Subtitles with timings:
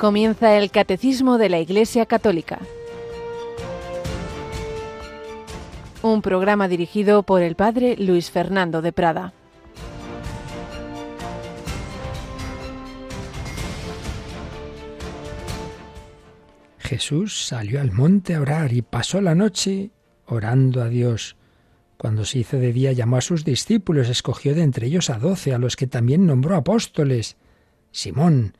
[0.00, 2.58] Comienza el Catecismo de la Iglesia Católica.
[6.00, 9.34] Un programa dirigido por el Padre Luis Fernando de Prada.
[16.78, 19.90] Jesús salió al monte a orar y pasó la noche
[20.24, 21.36] orando a Dios.
[21.98, 25.52] Cuando se hizo de día llamó a sus discípulos, escogió de entre ellos a doce,
[25.52, 27.36] a los que también nombró apóstoles.
[27.92, 28.54] Simón,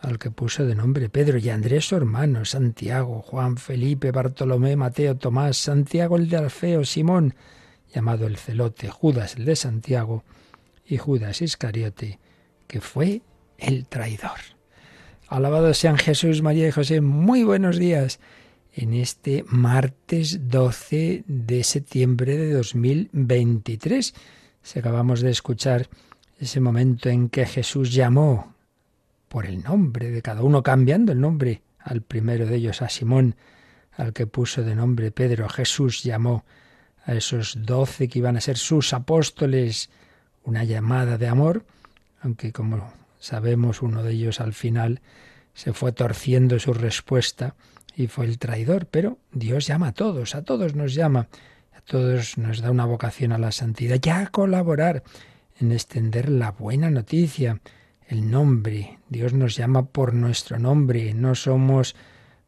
[0.00, 5.16] al que puso de nombre Pedro, y Andrés su hermano, Santiago, Juan, Felipe, Bartolomé, Mateo,
[5.16, 7.34] Tomás, Santiago el de Alfeo, Simón,
[7.94, 10.24] llamado el celote, Judas el de Santiago,
[10.86, 12.18] y Judas Iscariote,
[12.66, 13.22] que fue
[13.58, 14.38] el traidor.
[15.28, 18.20] Alabados sean Jesús, María y José, muy buenos días
[18.72, 24.14] en este martes 12 de septiembre de 2023.
[24.62, 25.88] Si acabamos de escuchar
[26.38, 28.54] ese momento en que Jesús llamó
[29.36, 33.36] por el nombre de cada uno, cambiando el nombre al primero de ellos, a Simón,
[33.92, 35.46] al que puso de nombre Pedro.
[35.50, 36.46] Jesús llamó
[37.04, 39.90] a esos doce que iban a ser sus apóstoles
[40.42, 41.66] una llamada de amor,
[42.22, 45.02] aunque como sabemos uno de ellos al final
[45.52, 47.56] se fue torciendo su respuesta
[47.94, 51.28] y fue el traidor, pero Dios llama a todos, a todos nos llama,
[51.76, 55.02] a todos nos da una vocación a la santidad, ya a colaborar
[55.60, 57.60] en extender la buena noticia,
[58.08, 58.98] el nombre.
[59.08, 61.94] Dios nos llama por nuestro nombre, no somos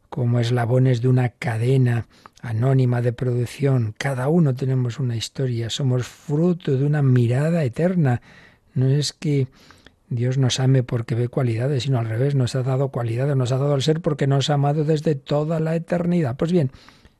[0.09, 2.07] como eslabones de una cadena
[2.41, 3.93] anónima de producción.
[3.97, 8.21] Cada uno tenemos una historia, somos fruto de una mirada eterna.
[8.73, 9.47] No es que
[10.09, 13.57] Dios nos ame porque ve cualidades, sino al revés, nos ha dado cualidades, nos ha
[13.57, 16.37] dado al ser porque nos ha amado desde toda la eternidad.
[16.37, 16.71] Pues bien,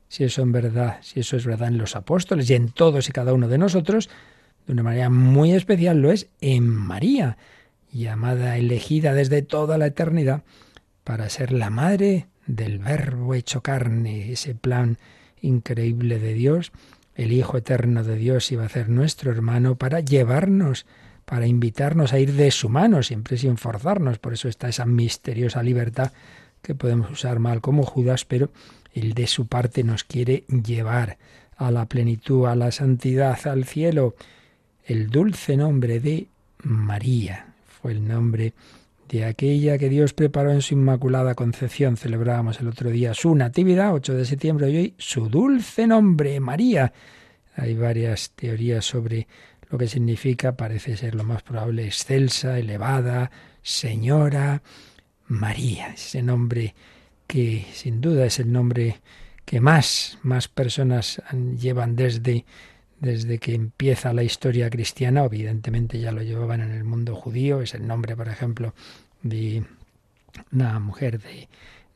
[0.07, 3.11] si eso en verdad, si eso es verdad en los apóstoles y en todos y
[3.11, 4.09] cada uno de nosotros,
[4.65, 7.37] de una manera muy especial lo es en María
[7.91, 10.43] llamada, elegida desde toda la eternidad
[11.03, 14.97] para ser la madre del Verbo hecho carne, ese plan
[15.41, 16.71] increíble de Dios,
[17.15, 20.85] el Hijo eterno de Dios iba a ser nuestro hermano para llevarnos,
[21.25, 24.19] para invitarnos a ir de su mano, siempre sin forzarnos.
[24.19, 26.11] Por eso está esa misteriosa libertad
[26.61, 28.51] que podemos usar mal como Judas, pero
[28.93, 31.17] el de su parte nos quiere llevar
[31.57, 34.15] a la plenitud, a la santidad, al cielo.
[34.85, 36.27] El dulce nombre de
[36.63, 37.48] María,
[37.81, 38.53] fue el nombre
[39.07, 41.97] de aquella que Dios preparó en su Inmaculada Concepción.
[41.97, 46.93] Celebrábamos el otro día su Natividad, 8 de septiembre, y hoy su dulce nombre, María.
[47.55, 49.27] Hay varias teorías sobre
[49.69, 53.31] lo que significa, parece ser lo más probable, excelsa, elevada,
[53.61, 54.61] señora,
[55.27, 56.73] María, ese nombre
[57.27, 58.99] que sin duda es el nombre
[59.45, 61.21] que más, más personas
[61.59, 62.45] llevan desde
[62.99, 67.73] desde que empieza la historia cristiana, evidentemente ya lo llevaban en el mundo judío, es
[67.73, 68.73] el nombre, por ejemplo,
[69.23, 69.63] de
[70.51, 71.47] una mujer de,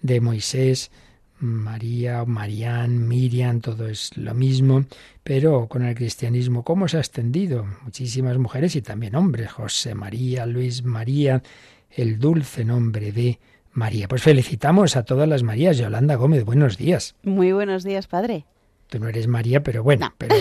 [0.02, 0.92] de Moisés,
[1.40, 4.86] María, Marían, Miriam, todo es lo mismo,
[5.24, 7.66] pero con el cristianismo, ¿cómo se ha extendido?
[7.84, 11.44] Muchísimas mujeres y también hombres, José María, Luis María,
[11.92, 13.40] el dulce nombre de
[13.74, 14.08] María.
[14.08, 15.78] Pues felicitamos a todas las Marías.
[15.78, 17.16] Yolanda Gómez, buenos días.
[17.24, 18.46] Muy buenos días, padre.
[18.94, 20.36] Tú no eres María, pero bueno, pero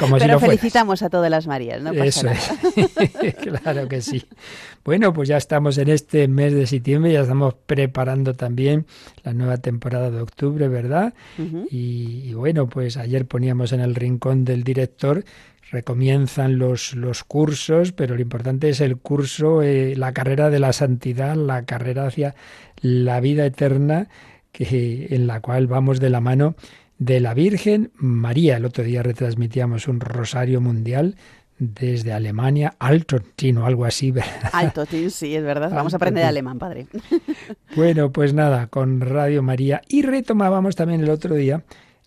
[0.00, 1.92] como si felicitamos a todas las Marías, ¿no?
[1.92, 2.50] Eso es.
[3.62, 4.26] claro que sí.
[4.84, 8.84] Bueno, pues ya estamos en este mes de septiembre, ya estamos preparando también
[9.22, 11.14] la nueva temporada de octubre, ¿verdad?
[11.70, 15.24] y, bueno, pues ayer poníamos en el rincón del director
[15.70, 20.72] recomienzan los, los cursos, pero lo importante es el curso, eh, la carrera de la
[20.72, 22.34] santidad, la carrera hacia
[22.80, 24.08] la vida eterna,
[24.50, 26.56] que, en la cual vamos de la mano
[26.98, 28.56] de la Virgen María.
[28.56, 31.16] El otro día retransmitíamos un rosario mundial
[31.58, 34.12] desde Alemania, Altotin o algo así.
[34.52, 35.70] Altotin, sí, es verdad.
[35.72, 36.86] Vamos a aprender alemán, padre.
[37.76, 39.82] Bueno, pues nada, con Radio María.
[39.88, 41.62] Y retomábamos también el otro día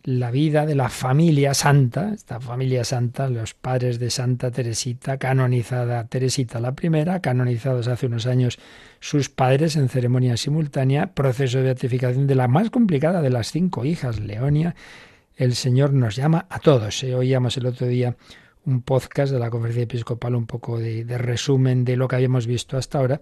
[0.07, 6.07] la vida de la familia santa, esta familia santa, los padres de Santa Teresita, canonizada
[6.07, 8.57] Teresita la primera, canonizados hace unos años
[9.01, 13.83] sus padres en ceremonia simultánea, proceso de beatificación de la más complicada de las cinco
[13.83, 14.75] hijas, Leonia.
[15.36, 17.04] El Señor nos llama a todos.
[17.04, 18.15] Eh, oíamos el otro día
[18.63, 22.48] un podcast de la Conferencia Episcopal, un poco de, de resumen de lo que habíamos
[22.48, 23.19] visto hasta ahora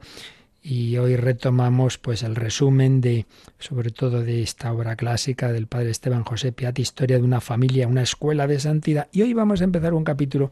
[0.67, 3.27] y hoy retomamos pues el resumen de
[3.59, 7.87] sobre todo de esta obra clásica del padre Esteban José Piat, Historia de una familia,
[7.87, 10.49] una escuela de santidad y hoy vamos a empezar un capítulo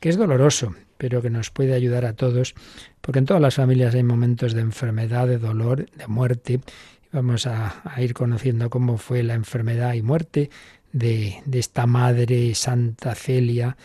[0.00, 2.54] que es doloroso, pero que nos puede ayudar a todos,
[3.00, 6.60] porque en todas las familias hay momentos de enfermedad, de dolor, de muerte.
[7.10, 10.50] Vamos a, ir conociendo cómo fue la enfermedad y muerte
[10.92, 13.76] de, de esta madre Santa Celia,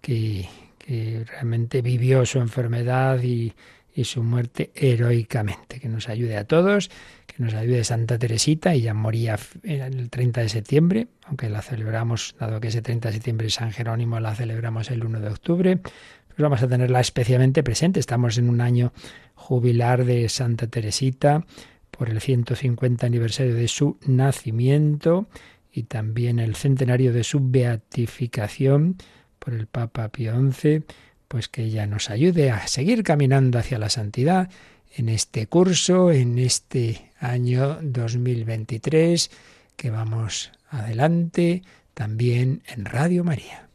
[0.00, 0.48] que,
[0.78, 3.52] que realmente vivió su enfermedad y
[3.98, 5.80] y su muerte heroicamente.
[5.80, 6.88] Que nos ayude a todos,
[7.26, 12.60] que nos ayude Santa Teresita, ella moría el 30 de septiembre, aunque la celebramos, dado
[12.60, 16.62] que ese 30 de septiembre San Jerónimo, la celebramos el 1 de octubre, pues vamos
[16.62, 17.98] a tenerla especialmente presente.
[17.98, 18.92] Estamos en un año
[19.34, 21.44] jubilar de Santa Teresita
[21.90, 25.26] por el 150 aniversario de su nacimiento
[25.72, 28.96] y también el centenario de su beatificación
[29.40, 30.84] por el Papa Pío XI,
[31.28, 34.48] pues que ella nos ayude a seguir caminando hacia la santidad
[34.96, 39.30] en este curso, en este año 2023,
[39.76, 41.62] que vamos adelante
[41.94, 43.67] también en Radio María.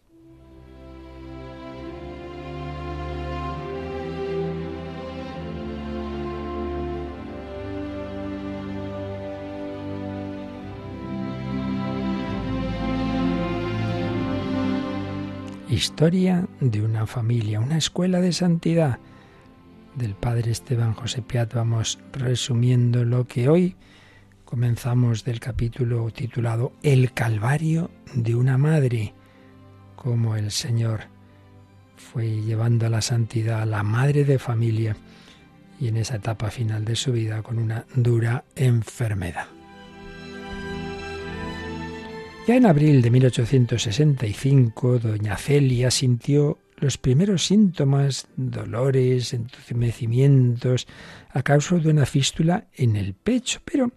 [15.74, 19.00] Historia de una familia, una escuela de santidad
[19.96, 23.75] del padre Esteban José Piat vamos resumiendo lo que hoy
[24.46, 29.16] comenzamos del capítulo titulado El Calvario de una Madre,
[29.96, 31.06] como el Señor
[31.98, 34.96] fue llevando a la santidad a la madre de familia
[35.80, 39.48] y en esa etapa final de su vida con una dura enfermedad.
[42.45, 50.86] Ya en abril de 1865, doña Celia sintió los primeros síntomas, dolores, entumecimientos,
[51.30, 53.94] a causa de una fístula en el pecho, pero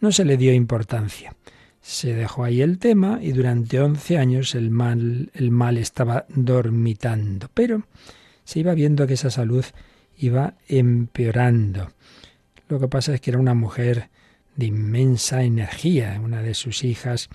[0.00, 1.34] no se le dio importancia.
[1.80, 7.48] Se dejó ahí el tema y durante once años el mal, el mal estaba dormitando,
[7.54, 7.86] pero
[8.44, 9.64] se iba viendo que esa salud
[10.18, 11.92] iba empeorando.
[12.68, 14.10] Lo que pasa es que era una mujer
[14.56, 16.20] de inmensa energía.
[16.22, 17.28] Una de sus hijas,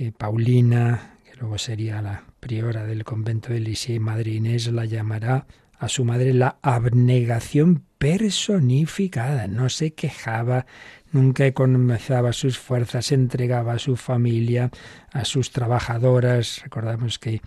[0.00, 5.46] eh, Paulina, que luego sería la priora del convento de Lisieux, Madre Inés, la llamará
[5.78, 9.46] a su madre la abnegación personificada.
[9.46, 10.64] No se quejaba,
[11.12, 14.70] nunca economizaba sus fuerzas, entregaba a su familia,
[15.12, 16.62] a sus trabajadoras.
[16.62, 17.42] Recordamos que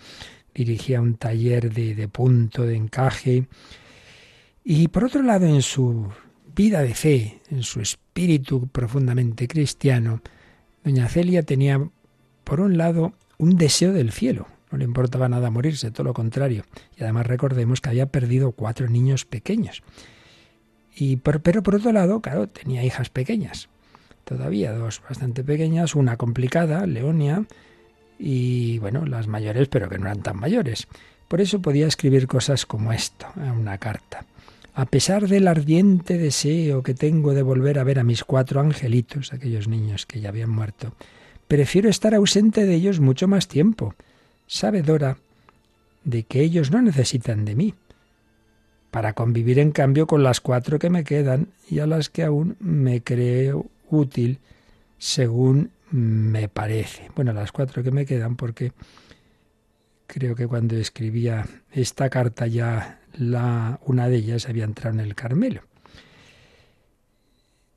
[0.54, 3.48] dirigía un taller de, de punto, de encaje.
[4.64, 6.08] Y por otro lado, en su
[6.56, 10.22] vida de fe, en su espíritu profundamente cristiano,
[10.84, 11.82] doña Celia tenía,
[12.44, 16.64] por un lado, un deseo del cielo, no le importaba nada morirse, todo lo contrario.
[16.98, 19.84] Y además recordemos que había perdido cuatro niños pequeños.
[20.96, 23.70] Y pero por otro lado, claro, tenía hijas pequeñas.
[24.24, 27.46] Todavía dos bastante pequeñas, una complicada, Leonia,
[28.18, 30.88] y bueno, las mayores, pero que no eran tan mayores.
[31.28, 34.26] Por eso podía escribir cosas como esto, en una carta.
[34.74, 39.34] A pesar del ardiente deseo que tengo de volver a ver a mis cuatro angelitos,
[39.34, 40.96] aquellos niños que ya habían muerto,
[41.54, 43.94] prefiero estar ausente de ellos mucho más tiempo
[44.48, 45.18] sabedora
[46.04, 47.76] de que ellos no necesitan de mí,
[48.90, 52.58] para convivir en cambio con las cuatro que me quedan y a las que aún
[52.60, 54.40] me creo útil
[54.98, 57.12] según me parece.
[57.16, 58.72] Bueno, las cuatro que me quedan porque
[60.08, 63.00] creo que cuando escribía esta carta ya
[63.86, 65.62] una de ellas había entrado en el Carmelo.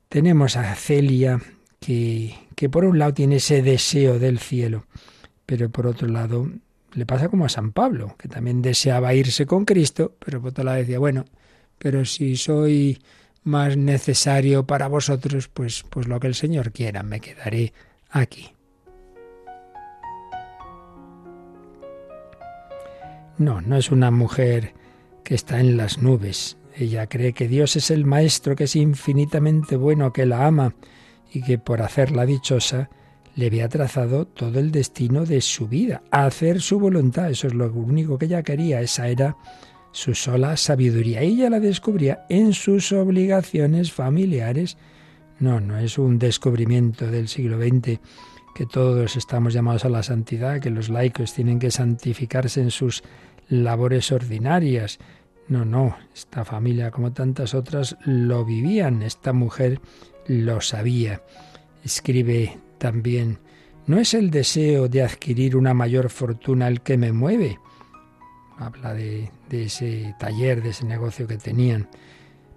[0.09, 1.39] Tenemos a Celia
[1.79, 4.85] que, por un lado tiene ese deseo del cielo,
[5.45, 6.49] pero por otro lado
[6.93, 10.63] le pasa como a San Pablo, que también deseaba irse con Cristo, pero por otro
[10.63, 11.25] lado decía, bueno,
[11.77, 12.99] pero si soy
[13.43, 17.73] más necesario para vosotros, pues, pues lo que el Señor quiera, me quedaré
[18.09, 18.51] aquí.
[23.37, 24.73] No, no es una mujer
[25.23, 26.57] que está en las nubes.
[26.75, 30.73] Ella cree que Dios es el Maestro, que es infinitamente bueno, que la ama
[31.31, 32.89] y que por hacerla dichosa
[33.35, 37.29] le había trazado todo el destino de su vida, hacer su voluntad.
[37.29, 39.37] Eso es lo único que ella quería, esa era
[39.91, 41.21] su sola sabiduría.
[41.21, 44.77] Ella la descubría en sus obligaciones familiares.
[45.39, 47.99] No, no es un descubrimiento del siglo XX
[48.55, 53.03] que todos estamos llamados a la santidad, que los laicos tienen que santificarse en sus
[53.49, 54.97] labores ordinarias.
[55.47, 59.79] No, no, esta familia como tantas otras lo vivían, esta mujer
[60.27, 61.21] lo sabía.
[61.83, 63.39] Escribe también,
[63.87, 67.57] no es el deseo de adquirir una mayor fortuna el que me mueve.
[68.57, 71.87] Habla de, ese taller, de ese negocio que tenían.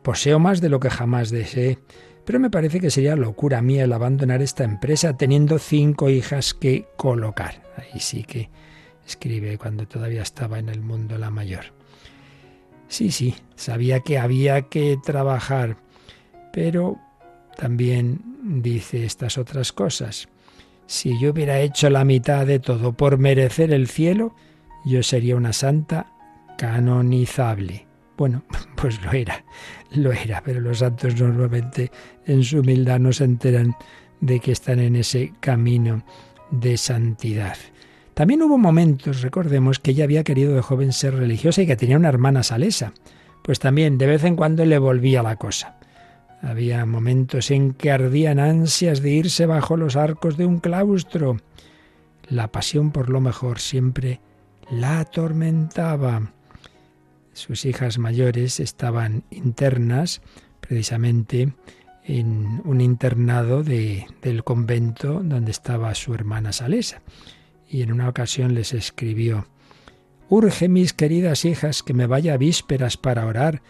[0.02, 1.78] Poseo más de lo que jamás deseé,
[2.24, 6.88] pero me parece que sería locura mía el abandonar esta empresa teniendo cinco hijas que
[6.96, 7.62] colocar.
[7.76, 8.50] Ahí sí que
[9.06, 11.66] escribe cuando todavía estaba en el mundo la mayor.
[12.88, 15.76] Sí, sí, sabía que había que trabajar,
[16.52, 16.98] pero
[17.60, 20.28] también dice estas otras cosas.
[20.86, 24.34] Si yo hubiera hecho la mitad de todo por merecer el cielo,
[24.86, 26.10] yo sería una santa
[26.56, 27.86] canonizable.
[28.16, 28.44] Bueno,
[28.76, 29.44] pues lo era,
[29.90, 31.90] lo era, pero los santos normalmente
[32.24, 33.76] en su humildad no se enteran
[34.22, 36.02] de que están en ese camino
[36.50, 37.58] de santidad.
[38.14, 41.98] También hubo momentos, recordemos, que ella había querido de joven ser religiosa y que tenía
[41.98, 42.94] una hermana salesa.
[43.44, 45.79] Pues también de vez en cuando le volvía la cosa.
[46.42, 51.36] Había momentos en que ardían ansias de irse bajo los arcos de un claustro.
[52.28, 54.20] La pasión por lo mejor siempre
[54.70, 56.32] la atormentaba.
[57.32, 60.22] Sus hijas mayores estaban internas
[60.60, 61.52] precisamente
[62.04, 67.02] en un internado de, del convento donde estaba su hermana Salesa.
[67.68, 69.46] Y en una ocasión les escribió,
[70.28, 73.62] Urge, mis queridas hijas, que me vaya a vísperas para orar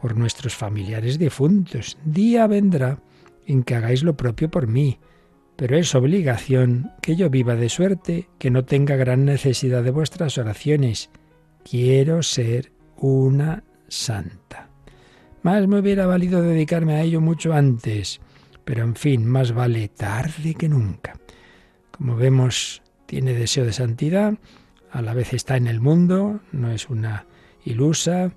[0.00, 1.98] por nuestros familiares difuntos.
[2.04, 3.00] Día vendrá
[3.46, 4.98] en que hagáis lo propio por mí,
[5.56, 10.38] pero es obligación que yo viva de suerte, que no tenga gran necesidad de vuestras
[10.38, 11.10] oraciones.
[11.68, 14.68] Quiero ser una santa.
[15.42, 18.20] Más me hubiera valido dedicarme a ello mucho antes,
[18.64, 21.14] pero en fin, más vale tarde que nunca.
[21.90, 24.34] Como vemos, tiene deseo de santidad,
[24.90, 27.26] a la vez está en el mundo, no es una
[27.64, 28.32] ilusa,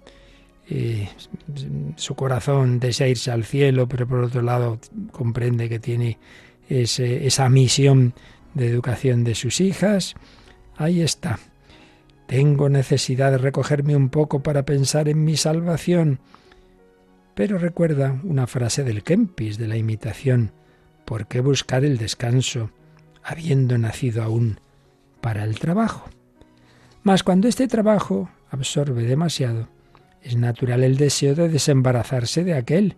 [1.96, 4.80] su corazón desea irse al cielo, pero por otro lado
[5.12, 6.18] comprende que tiene
[6.68, 8.14] esa misión
[8.54, 10.16] de educación de sus hijas.
[10.78, 11.40] Ahí está.
[12.28, 16.20] Tengo necesidad de recogerme un poco para pensar en mi salvación.
[17.36, 20.52] Pero recuerda una frase del Kempis de la imitación.
[21.06, 22.72] ¿Por qué buscar el descanso,
[23.24, 24.60] habiendo nacido aún
[25.22, 26.10] para el trabajo?
[27.04, 29.68] Mas cuando este trabajo absorbe demasiado,
[30.26, 32.96] es natural el deseo de desembarazarse de aquel.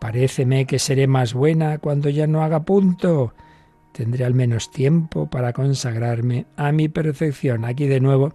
[0.00, 3.34] Paréceme que seré más buena cuando ya no haga punto.
[3.92, 7.66] Tendré al menos tiempo para consagrarme a mi perfección.
[7.66, 8.32] Aquí de nuevo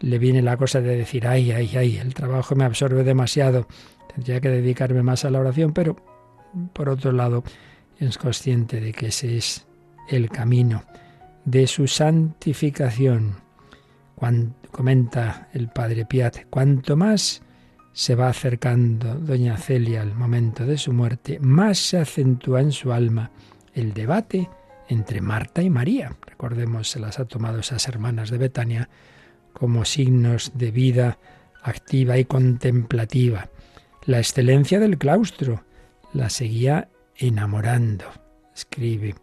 [0.00, 3.68] le viene la cosa de decir, ay, ay, ay, el trabajo me absorbe demasiado.
[4.14, 5.96] Tendría que dedicarme más a la oración, pero
[6.72, 7.44] por otro lado
[7.98, 9.66] es consciente de que ese es
[10.08, 10.84] el camino
[11.44, 13.36] de su santificación.
[14.72, 17.42] Comenta el padre Piat, cuanto más
[17.92, 22.92] se va acercando doña Celia al momento de su muerte, más se acentúa en su
[22.92, 23.30] alma
[23.74, 24.48] el debate
[24.88, 26.16] entre Marta y María.
[26.26, 28.88] Recordemos, se las ha tomado esas hermanas de Betania
[29.52, 31.18] como signos de vida
[31.62, 33.48] activa y contemplativa.
[34.04, 35.62] La excelencia del claustro
[36.12, 38.06] la seguía enamorando.
[38.54, 39.14] Escribe,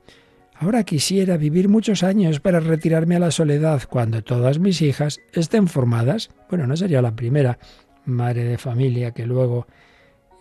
[0.60, 5.68] ahora quisiera vivir muchos años para retirarme a la soledad cuando todas mis hijas estén
[5.68, 6.30] formadas.
[6.50, 7.58] Bueno, no sería la primera
[8.06, 9.68] madre de familia que luego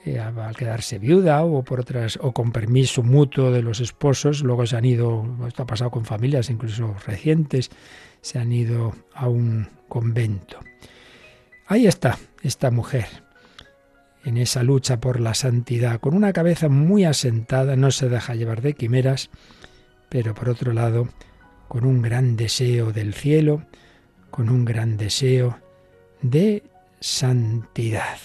[0.05, 4.67] eh, al quedarse viuda o por otras o con permiso mutuo de los esposos, luego
[4.67, 7.71] se han ido, esto ha pasado con familias incluso recientes,
[8.21, 10.59] se han ido a un convento.
[11.67, 13.07] Ahí está esta mujer,
[14.25, 18.63] en esa lucha por la santidad, con una cabeza muy asentada, no se deja llevar
[18.63, 19.31] de quimeras,
[20.09, 21.09] pero por otro lado,
[21.69, 23.63] con un gran deseo del cielo,
[24.31, 25.59] con un gran deseo
[26.23, 26.63] de
[27.01, 28.19] santidad,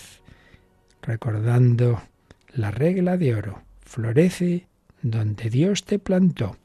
[1.01, 2.01] recordando
[2.53, 4.67] la regla de oro, florece
[5.01, 6.57] donde Dios te plantó,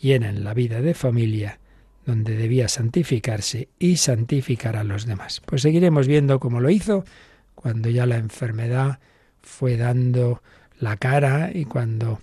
[0.00, 1.60] llena en la vida de familia,
[2.04, 5.40] donde debía santificarse y santificar a los demás.
[5.46, 7.04] Pues seguiremos viendo cómo lo hizo
[7.54, 8.98] cuando ya la enfermedad
[9.40, 10.42] fue dando
[10.78, 12.20] la cara y cuando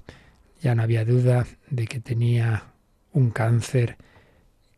[0.62, 2.66] ya no había duda de que tenía
[3.12, 3.98] un cáncer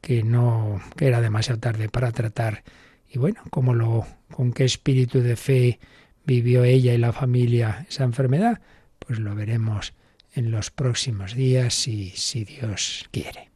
[0.01, 2.63] que no que era demasiado tarde para tratar
[3.09, 5.79] y bueno, cómo lo con qué espíritu de fe
[6.25, 8.61] vivió ella y la familia esa enfermedad,
[8.99, 9.93] pues lo veremos
[10.33, 13.52] en los próximos días si Dios quiere.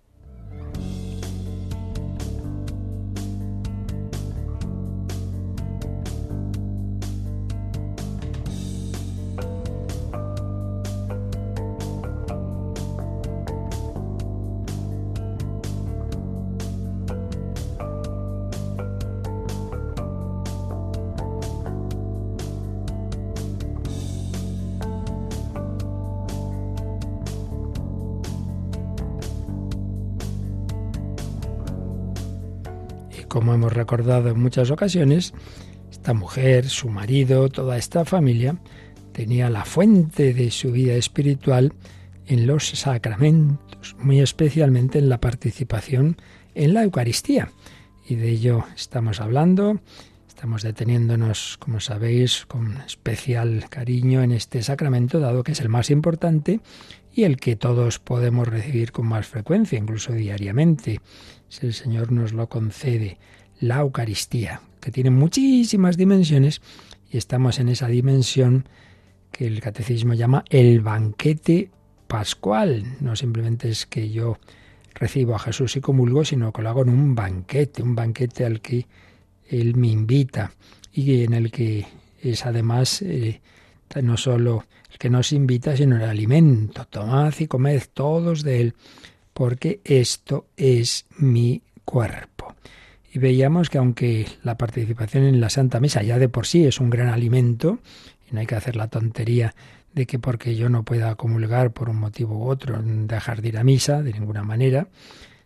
[33.77, 35.33] Recordado en muchas ocasiones,
[35.91, 38.57] esta mujer, su marido, toda esta familia,
[39.13, 41.73] tenía la fuente de su vida espiritual
[42.25, 46.17] en los sacramentos, muy especialmente en la participación
[46.55, 47.51] en la Eucaristía.
[48.05, 49.79] Y de ello estamos hablando,
[50.27, 55.89] estamos deteniéndonos, como sabéis, con especial cariño en este sacramento, dado que es el más
[55.89, 56.59] importante
[57.13, 61.01] y el que todos podemos recibir con más frecuencia, incluso diariamente
[61.49, 63.17] si el Señor nos lo concede,
[63.59, 66.61] la Eucaristía, que tiene muchísimas dimensiones
[67.11, 68.67] y estamos en esa dimensión
[69.31, 71.69] que el catecismo llama el banquete
[72.07, 72.97] pascual.
[72.99, 74.37] No simplemente es que yo
[74.93, 78.61] recibo a Jesús y comulgo, sino que lo hago en un banquete, un banquete al
[78.61, 78.87] que
[79.49, 80.51] Él me invita
[80.91, 81.85] y en el que
[82.21, 83.41] es además eh,
[84.01, 86.85] no solo el que nos invita, sino el alimento.
[86.85, 88.73] Tomad y comed todos de Él,
[89.33, 92.36] porque esto es mi cuerpo.
[93.17, 96.89] Veíamos que aunque la participación en la Santa Misa ya de por sí es un
[96.89, 97.79] gran alimento,
[98.29, 99.55] y no hay que hacer la tontería
[99.93, 103.57] de que porque yo no pueda comulgar por un motivo u otro, dejar de ir
[103.57, 104.87] a misa de ninguna manera,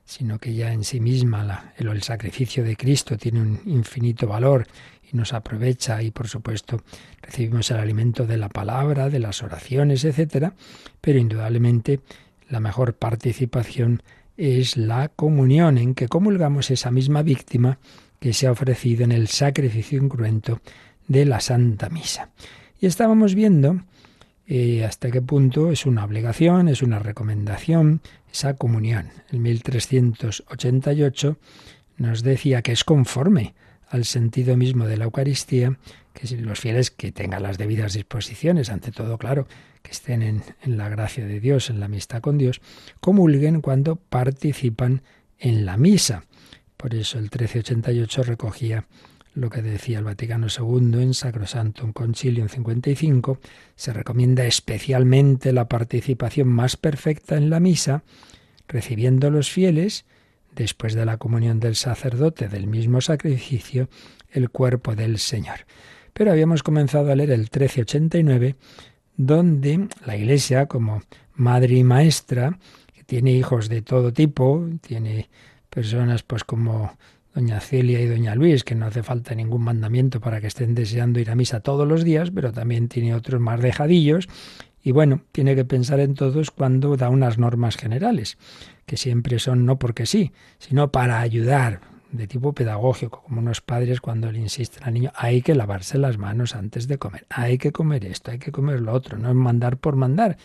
[0.03, 4.67] sino que ya en sí misma el, el sacrificio de Cristo tiene un infinito valor
[5.09, 6.81] y nos aprovecha y por supuesto
[7.21, 10.53] recibimos el alimento de la palabra, de las oraciones, etcétera,
[10.99, 12.01] pero indudablemente
[12.49, 14.03] la mejor participación
[14.41, 17.77] es la comunión, en que comulgamos esa misma víctima
[18.19, 20.61] que se ha ofrecido en el sacrificio incruento
[21.07, 22.31] de la Santa Misa.
[22.79, 23.81] Y estábamos viendo
[24.47, 28.01] eh, hasta qué punto es una obligación, es una recomendación,
[28.33, 29.09] esa comunión.
[29.31, 31.37] En 1388
[31.97, 33.53] nos decía que es conforme
[33.91, 35.77] al sentido mismo de la Eucaristía,
[36.13, 39.47] que los fieles que tengan las debidas disposiciones, ante todo, claro,
[39.83, 42.61] que estén en, en la gracia de Dios, en la amistad con Dios,
[42.99, 45.03] comulguen cuando participan
[45.39, 46.25] en la misa.
[46.77, 48.87] Por eso el 1388 recogía
[49.33, 53.39] lo que decía el Vaticano II en Sacrosantum Concilium 55,
[53.75, 58.03] se recomienda especialmente la participación más perfecta en la misa,
[58.67, 60.05] recibiendo los fieles,
[60.55, 63.89] después de la comunión del sacerdote del mismo sacrificio,
[64.31, 65.65] el cuerpo del Señor.
[66.13, 68.55] Pero habíamos comenzado a leer el 1389,
[69.17, 71.01] donde la Iglesia, como
[71.33, 72.57] madre y maestra,
[72.93, 75.29] que tiene hijos de todo tipo, tiene
[75.69, 76.97] personas pues como
[77.33, 81.19] doña Celia y doña Luis, que no hace falta ningún mandamiento para que estén deseando
[81.19, 84.27] ir a misa todos los días, pero también tiene otros más dejadillos.
[84.83, 88.37] Y bueno, tiene que pensar en todos cuando da unas normas generales,
[88.85, 94.01] que siempre son no porque sí, sino para ayudar, de tipo pedagógico, como unos padres
[94.01, 97.71] cuando le insisten al niño, hay que lavarse las manos antes de comer, hay que
[97.71, 100.37] comer esto, hay que comer lo otro, no es mandar por mandar,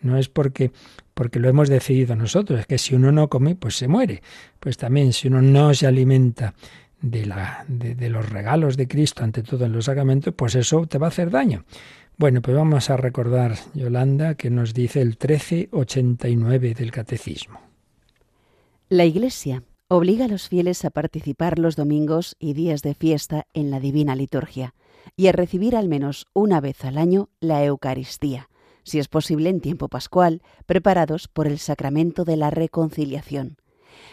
[0.00, 0.70] no es porque,
[1.14, 4.22] porque lo hemos decidido nosotros, es que si uno no come, pues se muere.
[4.60, 6.54] Pues también si uno no se alimenta
[7.00, 10.86] de, la, de, de los regalos de Cristo, ante todo en los sacramentos, pues eso
[10.86, 11.64] te va a hacer daño.
[12.16, 17.60] Bueno, pues vamos a recordar, Yolanda, que nos dice el 1389 del Catecismo.
[18.88, 23.70] La Iglesia obliga a los fieles a participar los domingos y días de fiesta en
[23.70, 24.74] la divina liturgia
[25.16, 28.48] y a recibir al menos una vez al año la Eucaristía,
[28.84, 33.56] si es posible en tiempo pascual, preparados por el sacramento de la reconciliación.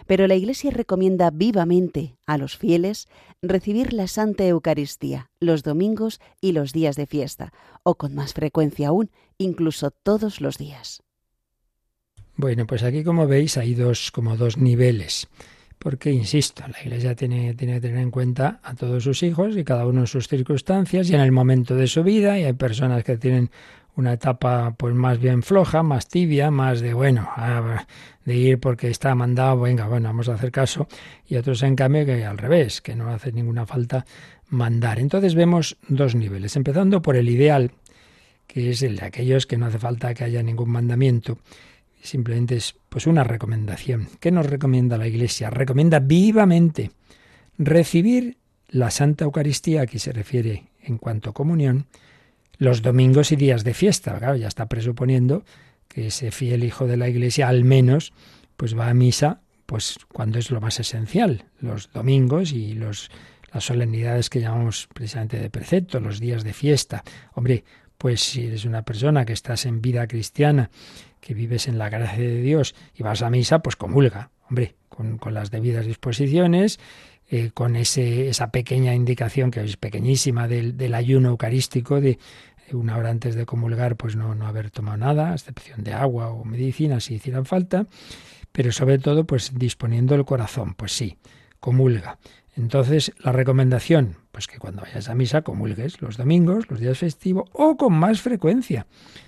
[0.07, 3.07] Pero la Iglesia recomienda vivamente a los fieles
[3.41, 7.51] recibir la Santa Eucaristía los domingos y los días de fiesta,
[7.83, 11.01] o con más frecuencia aún, incluso todos los días.
[12.35, 15.27] Bueno, pues aquí como veis hay dos como dos niveles
[15.81, 19.63] porque, insisto, la Iglesia tiene, tiene, que tener en cuenta a todos sus hijos y
[19.63, 23.03] cada uno en sus circunstancias y en el momento de su vida, y hay personas
[23.03, 23.49] que tienen
[24.01, 27.29] una etapa pues más bien floja, más tibia, más de bueno,
[28.25, 30.87] de ir porque está mandado, venga, bueno, vamos a hacer caso,
[31.27, 34.05] y otros en cambio que al revés, que no hace ninguna falta
[34.49, 34.99] mandar.
[34.99, 37.71] Entonces vemos dos niveles, empezando por el ideal,
[38.47, 41.37] que es el de aquellos que no hace falta que haya ningún mandamiento,
[42.01, 44.09] simplemente es pues una recomendación.
[44.19, 45.51] ¿Qué nos recomienda la Iglesia?
[45.51, 46.91] Recomienda vivamente
[47.57, 48.37] recibir
[48.67, 51.85] la Santa Eucaristía, aquí se refiere en cuanto a comunión,
[52.61, 54.15] los domingos y días de fiesta.
[54.19, 55.43] Claro, ya está presuponiendo
[55.87, 58.13] que ese fiel hijo de la Iglesia al menos
[58.55, 63.09] pues va a misa pues cuando es lo más esencial, los domingos y los
[63.51, 67.03] las solemnidades que llamamos precisamente de precepto, los días de fiesta.
[67.33, 67.63] Hombre,
[67.97, 70.69] pues si eres una persona que estás en vida cristiana,
[71.19, 75.17] que vives en la gracia de Dios y vas a misa, pues comulga, hombre, con,
[75.17, 76.79] con las debidas disposiciones,
[77.33, 82.19] eh, con ese, esa pequeña indicación, que es pequeñísima, del, del ayuno eucarístico, de
[82.79, 86.29] una hora antes de comulgar, pues no, no haber tomado nada, a excepción de agua
[86.29, 87.87] o medicina si hicieran falta,
[88.51, 91.17] pero sobre todo, pues disponiendo el corazón, pues sí,
[91.59, 92.17] comulga.
[92.55, 97.49] Entonces, la recomendación, pues que cuando vayas a misa comulgues los domingos, los días festivos
[97.53, 98.87] o con más frecuencia.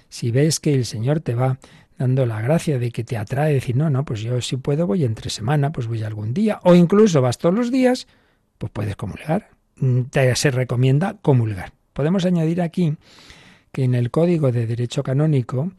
[0.09, 1.57] Si ves que el Señor te va
[1.97, 5.05] dando la gracia de que te atrae, decir, no, no, pues yo si puedo voy
[5.05, 8.07] entre semana, pues voy algún día, o incluso vas todos los días,
[8.57, 9.49] pues puedes comulgar.
[9.77, 11.71] Mm, te se recomienda comulgar.
[11.93, 12.95] Podemos añadir aquí
[13.71, 15.71] que en el Código de Derecho Canónico,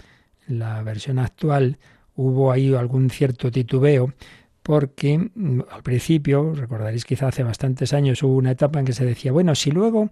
[0.47, 1.79] la versión actual,
[2.17, 4.13] hubo ahí algún cierto titubeo
[4.63, 9.05] porque mm, al principio, recordaréis quizá hace bastantes años, hubo una etapa en que se
[9.05, 10.11] decía, bueno, si luego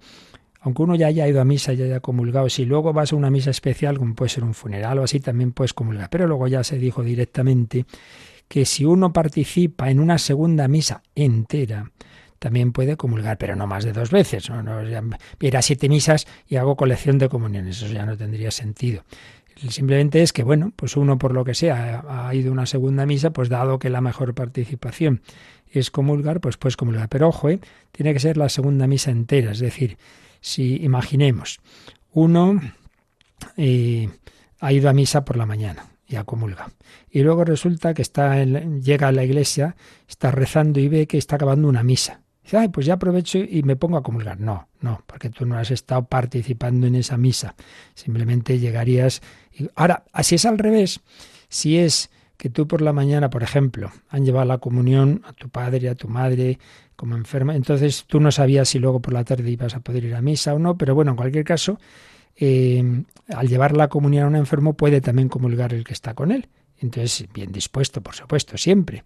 [0.63, 3.31] aunque uno ya haya ido a misa y haya comulgado, si luego vas a una
[3.31, 6.09] misa especial, como puede ser un funeral o así, también puedes comulgar.
[6.09, 7.85] Pero luego ya se dijo directamente
[8.47, 11.91] que si uno participa en una segunda misa entera,
[12.43, 14.51] también puede comulgar, pero no más de dos veces.
[14.51, 14.83] No, no
[15.41, 19.05] ir a siete misas y hago colección de comuniones, eso ya no tendría sentido.
[19.69, 23.07] Simplemente es que, bueno, pues uno por lo que sea ha ido a una segunda
[23.07, 25.23] misa, pues dado que la mejor participación
[25.71, 27.09] es comulgar, pues pues comulgar.
[27.09, 27.61] Pero ojo, ¿eh?
[27.93, 29.53] tiene que ser la segunda misa entera.
[29.53, 29.99] Es decir,
[30.41, 31.61] si imaginemos,
[32.11, 32.61] uno
[33.57, 34.11] eh,
[34.59, 36.73] ha ido a misa por la mañana y ha comulgado.
[37.09, 39.77] Y luego resulta que está llega a la iglesia,
[40.09, 42.22] está rezando y ve que está acabando una misa.
[42.43, 44.41] Dice, Ay, pues ya aprovecho y me pongo a comulgar.
[44.41, 47.55] No, no, porque tú no has estado participando en esa misa.
[47.95, 49.23] Simplemente llegarías.
[49.53, 49.69] Y...
[49.75, 51.01] Ahora, así es al revés.
[51.49, 55.49] Si es que tú por la mañana, por ejemplo, han llevado la comunión a tu
[55.49, 56.59] padre, a tu madre,
[56.97, 60.15] como enferma, entonces tú no sabías si luego por la tarde ibas a poder ir
[60.15, 61.79] a misa o no, pero bueno, en cualquier caso,
[62.37, 66.33] eh, al llevar la comunión a un enfermo puede también comulgar el que está con
[66.33, 66.49] él.
[66.79, 69.05] Entonces, bien dispuesto, por supuesto, siempre.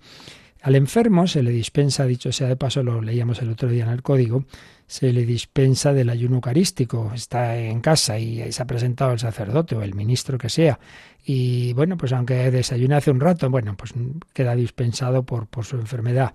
[0.67, 3.91] Al enfermo se le dispensa, dicho sea de paso, lo leíamos el otro día en
[3.91, 4.47] el código,
[4.89, 7.13] se le dispensa del ayuno eucarístico.
[7.15, 10.81] Está en casa y se ha presentado el sacerdote o el ministro que sea.
[11.25, 13.95] Y bueno, pues aunque desayune hace un rato, bueno, pues
[14.33, 16.35] queda dispensado por, su enfermedad.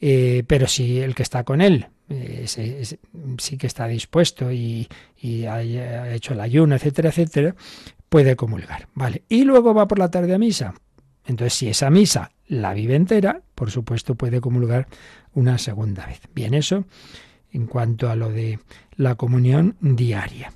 [0.00, 4.86] Eh, pero si el que está con él eh, sí que está dispuesto y,
[5.20, 7.56] y ha hecho el ayuno, etcétera, etcétera,
[8.08, 8.86] puede comulgar.
[8.94, 9.24] Vale.
[9.28, 10.72] Y luego va por la tarde a misa.
[11.26, 14.86] Entonces, si esa misa la vive entera, por supuesto puede comulgar
[15.34, 16.20] una segunda vez.
[16.34, 16.84] Bien, eso
[17.52, 18.58] en cuanto a lo de
[18.96, 20.52] la comunión diaria.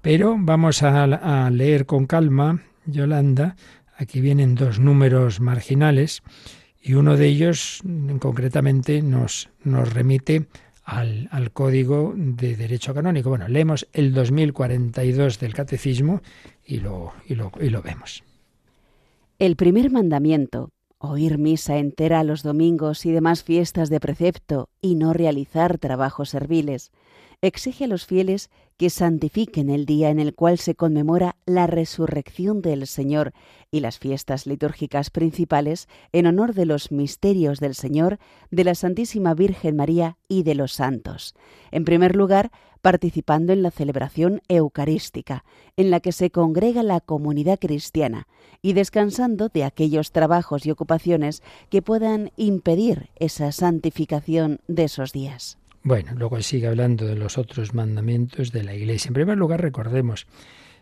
[0.00, 3.56] Pero vamos a, leer con calma, Yolanda,
[3.96, 6.22] aquí vienen dos números marginales
[6.82, 7.80] y uno de ellos
[8.18, 10.46] concretamente nos, nos remite
[10.84, 13.28] al, al, Código de Derecho Canónico.
[13.28, 16.22] Bueno, leemos el 2042 del Catecismo
[16.66, 18.24] y lo, y lo, y lo vemos.
[19.42, 25.12] El primer mandamiento oír misa entera los domingos y demás fiestas de precepto y no
[25.12, 26.92] realizar trabajos serviles,
[27.42, 32.62] exige a los fieles que santifiquen el día en el cual se conmemora la resurrección
[32.62, 33.32] del Señor
[33.70, 38.18] y las fiestas litúrgicas principales en honor de los misterios del Señor,
[38.50, 41.34] de la Santísima Virgen María y de los santos.
[41.72, 45.44] En primer lugar, participando en la celebración eucarística,
[45.76, 48.26] en la que se congrega la comunidad cristiana,
[48.60, 55.58] y descansando de aquellos trabajos y ocupaciones que puedan impedir esa santificación de esos días.
[55.84, 59.08] Bueno, luego sigue hablando de los otros mandamientos de la Iglesia.
[59.08, 60.26] En primer lugar, recordemos,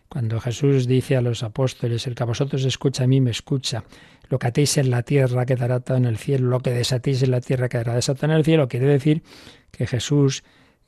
[0.07, 3.83] cuando Jesús dice a los apóstoles, el que a vosotros escucha a mí me escucha,
[4.29, 7.31] lo que atéis en la tierra quedará atado en el cielo, lo que desatéis en
[7.31, 9.23] la tierra quedará desatado en el cielo, quiere decir
[9.71, 10.43] que Jesús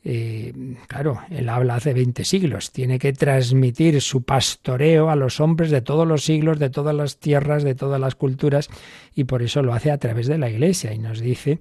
[0.05, 0.53] eh,
[0.87, 5.81] claro, él habla hace 20 siglos, tiene que transmitir su pastoreo a los hombres de
[5.81, 8.69] todos los siglos, de todas las tierras, de todas las culturas,
[9.15, 10.93] y por eso lo hace a través de la Iglesia.
[10.93, 11.59] Y nos dice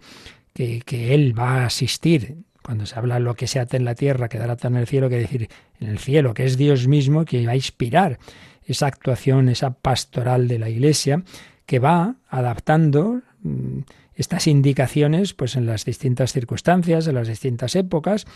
[0.54, 2.36] que, él va a asistir.
[2.62, 5.08] Cuando se habla lo que se ata en la tierra, quedará atado en el cielo,
[5.08, 5.48] que decir
[5.80, 8.18] en el cielo, que es Dios mismo que va a inspirar
[8.64, 11.24] esa actuación, esa pastoral de la Iglesia,
[11.66, 13.80] que va adaptando mm,
[14.14, 18.26] estas indicaciones pues en las distintas circunstancias, en las distintas épocas.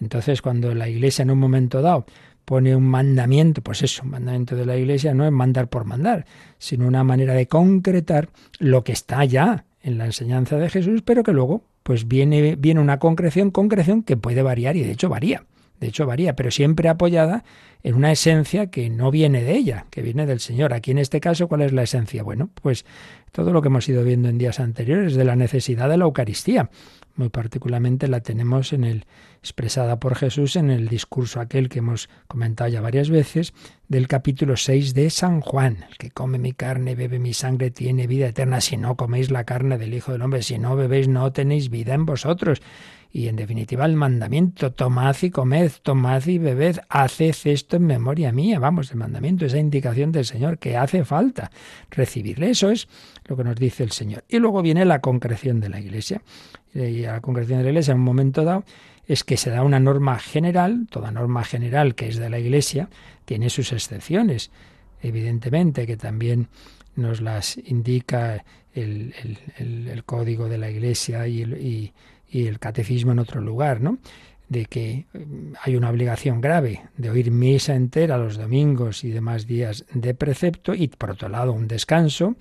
[0.00, 2.06] Entonces, cuando la Iglesia en un momento dado
[2.44, 6.26] pone un mandamiento, pues eso, un mandamiento de la Iglesia no es mandar por mandar,
[6.58, 11.22] sino una manera de concretar lo que está ya en la enseñanza de Jesús, pero
[11.22, 15.44] que luego pues viene, viene una concreción, concreción que puede variar y de hecho varía.
[15.80, 17.44] De hecho varía, pero siempre apoyada
[17.82, 20.72] en una esencia que no viene de ella, que viene del Señor.
[20.72, 22.22] Aquí en este caso, ¿cuál es la esencia?
[22.22, 22.84] Bueno, pues
[23.32, 26.70] todo lo que hemos ido viendo en días anteriores de la necesidad de la Eucaristía.
[27.14, 29.06] Muy particularmente la tenemos en el
[29.46, 33.54] expresada por Jesús en el discurso aquel que hemos comentado ya varias veces
[33.88, 35.84] del capítulo 6 de San Juan.
[35.88, 38.60] El que come mi carne, bebe mi sangre, tiene vida eterna.
[38.60, 41.94] Si no coméis la carne del Hijo del Hombre, si no bebéis, no tenéis vida
[41.94, 42.60] en vosotros.
[43.16, 48.30] Y en definitiva el mandamiento, tomad y comed, tomad y bebed, haced esto en memoria
[48.30, 48.58] mía.
[48.58, 51.50] Vamos, el mandamiento, esa indicación del Señor que hace falta
[51.90, 52.50] recibirle.
[52.50, 52.88] Eso es
[53.24, 54.22] lo que nos dice el Señor.
[54.28, 56.20] Y luego viene la concreción de la Iglesia.
[56.74, 58.64] Y la concreción de la Iglesia en un momento dado
[59.06, 62.90] es que se da una norma general, toda norma general que es de la Iglesia
[63.24, 64.50] tiene sus excepciones,
[65.00, 66.48] evidentemente, que también
[66.96, 69.14] nos las indica el,
[70.04, 71.92] código de la Iglesia y, y
[72.30, 73.98] y el catecismo en otro lugar, ¿no?
[74.48, 75.26] de que eh,
[75.62, 80.74] hay una obligación grave de oír misa entera los domingos y demás días de precepto
[80.74, 82.36] y por otro lado un descanso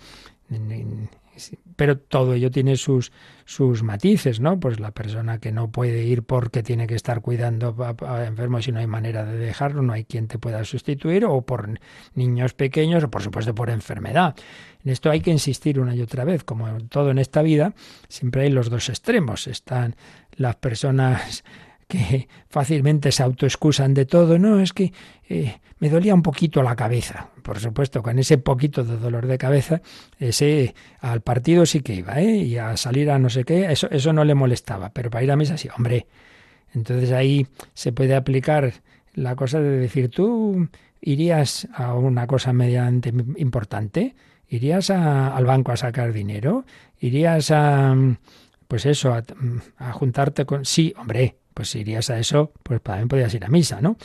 [1.75, 3.11] pero todo ello tiene sus,
[3.45, 4.59] sus matices, ¿no?
[4.59, 8.71] Pues la persona que no puede ir porque tiene que estar cuidando a, enfermos y
[8.71, 11.79] no hay manera de dejarlo, no hay quien te pueda sustituir, o por
[12.13, 14.35] niños pequeños, o por supuesto por enfermedad.
[14.83, 17.73] En esto hay que insistir una y otra vez, como todo en esta vida,
[18.07, 19.47] siempre hay los dos extremos.
[19.47, 19.95] Están
[20.37, 21.43] las personas
[21.87, 24.37] que fácilmente se autoexcusan de todo.
[24.39, 24.93] No, es que
[25.29, 27.29] eh, me dolía un poquito la cabeza.
[27.43, 29.81] Por supuesto, con ese poquito de dolor de cabeza,
[30.19, 32.37] ese al partido sí que iba, ¿eh?
[32.37, 34.89] Y a salir a no sé qué, eso, eso no le molestaba.
[34.89, 36.07] Pero para ir a misa sí, hombre.
[36.73, 38.73] Entonces ahí se puede aplicar
[39.13, 40.67] la cosa de decir, tú
[41.01, 44.15] irías a una cosa medianamente importante,
[44.49, 46.65] irías al banco a sacar dinero,
[46.99, 47.95] irías a,
[48.67, 49.13] pues eso,
[49.77, 50.65] a juntarte con...
[50.65, 53.97] Sí, hombre, pues si irías a eso, pues también podías ir a misa, ¿no?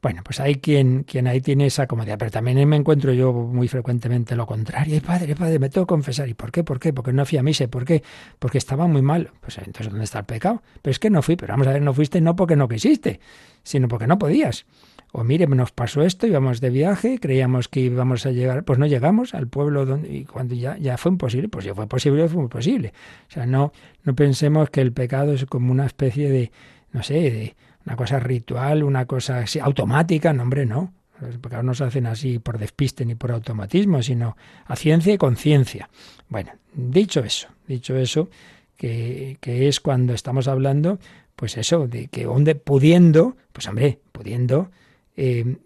[0.00, 3.68] Bueno, pues hay quien, quien ahí tiene esa comodidad, pero también me encuentro yo muy
[3.68, 5.00] frecuentemente lo contrario.
[5.00, 6.28] Padre, padre, me tengo que confesar.
[6.28, 6.64] ¿Y por qué?
[6.64, 6.92] ¿Por qué?
[6.92, 7.68] Porque no fui a misa.
[7.68, 8.02] ¿Por qué?
[8.40, 9.30] Porque estaba muy mal.
[9.40, 10.60] Pues entonces, ¿dónde está el pecado?
[10.82, 13.20] Pero es que no fui, pero vamos a ver, no fuiste no porque no quisiste,
[13.62, 14.66] sino porque no podías.
[15.12, 18.86] O mire, nos pasó esto, íbamos de viaje, creíamos que íbamos a llegar, pues no
[18.86, 22.42] llegamos al pueblo donde, y cuando ya, ya fue imposible, pues ya fue posible, fue
[22.42, 22.92] imposible.
[23.28, 26.50] O sea, no, no pensemos que el pecado es como una especie de,
[26.92, 30.92] no sé, una cosa ritual, una cosa así, automática, no hombre, no.
[31.20, 35.18] Los pecados no se hacen así por despiste ni por automatismo, sino a ciencia y
[35.18, 35.88] conciencia.
[36.28, 38.28] Bueno, dicho eso, dicho eso,
[38.76, 40.98] que, que, es cuando estamos hablando,
[41.36, 44.70] pues eso, de que donde pudiendo, pues hombre, pudiendo,
[45.16, 45.58] eh,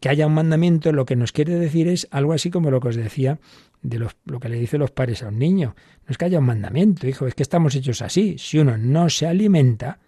[0.00, 2.88] que haya un mandamiento, lo que nos quiere decir es algo así como lo que
[2.88, 3.38] os decía
[3.82, 5.74] de los, lo que le dice los padres a un niño.
[6.06, 8.36] No es que haya un mandamiento, hijo, es que estamos hechos así.
[8.38, 9.98] Si uno no se alimenta,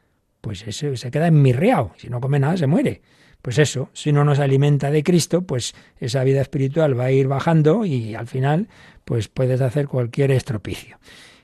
[0.43, 1.93] pues eso se queda enmirriado.
[1.97, 3.01] Si no come nada, se muere.
[3.41, 7.29] Pues eso, si no se alimenta de Cristo, pues esa vida espiritual va a ir
[7.29, 8.69] bajando y al final,
[9.05, 10.99] pues puedes hacer cualquier estropicio.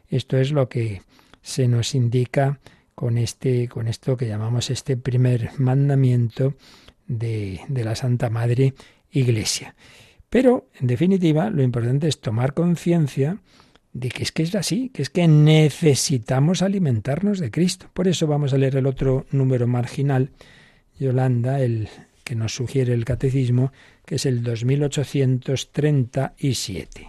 [0.08, 1.02] Esto es lo que
[1.42, 2.60] se nos indica
[2.94, 6.54] con este, con esto que llamamos este primer mandamiento
[7.06, 8.74] de, de la Santa Madre
[9.10, 9.74] Iglesia.
[10.28, 13.38] Pero, en definitiva, lo importante es tomar conciencia
[13.92, 17.90] de que es que es así, que es que necesitamos alimentarnos de Cristo.
[17.92, 20.30] Por eso vamos a leer el otro número marginal,
[20.98, 21.88] Yolanda, el
[22.24, 23.72] que nos sugiere el catecismo,
[24.04, 27.08] que es el 2837.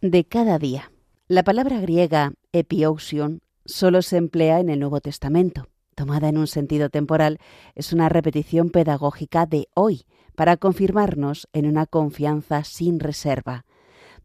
[0.00, 0.90] De cada día.
[1.28, 5.68] La palabra griega epiousion solo se emplea en el Nuevo Testamento.
[5.94, 7.38] Tomada en un sentido temporal,
[7.74, 13.64] es una repetición pedagógica de hoy, para confirmarnos en una confianza sin reserva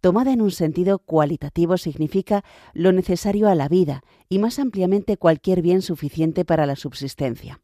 [0.01, 5.61] tomada en un sentido cualitativo significa lo necesario a la vida y más ampliamente cualquier
[5.61, 7.61] bien suficiente para la subsistencia.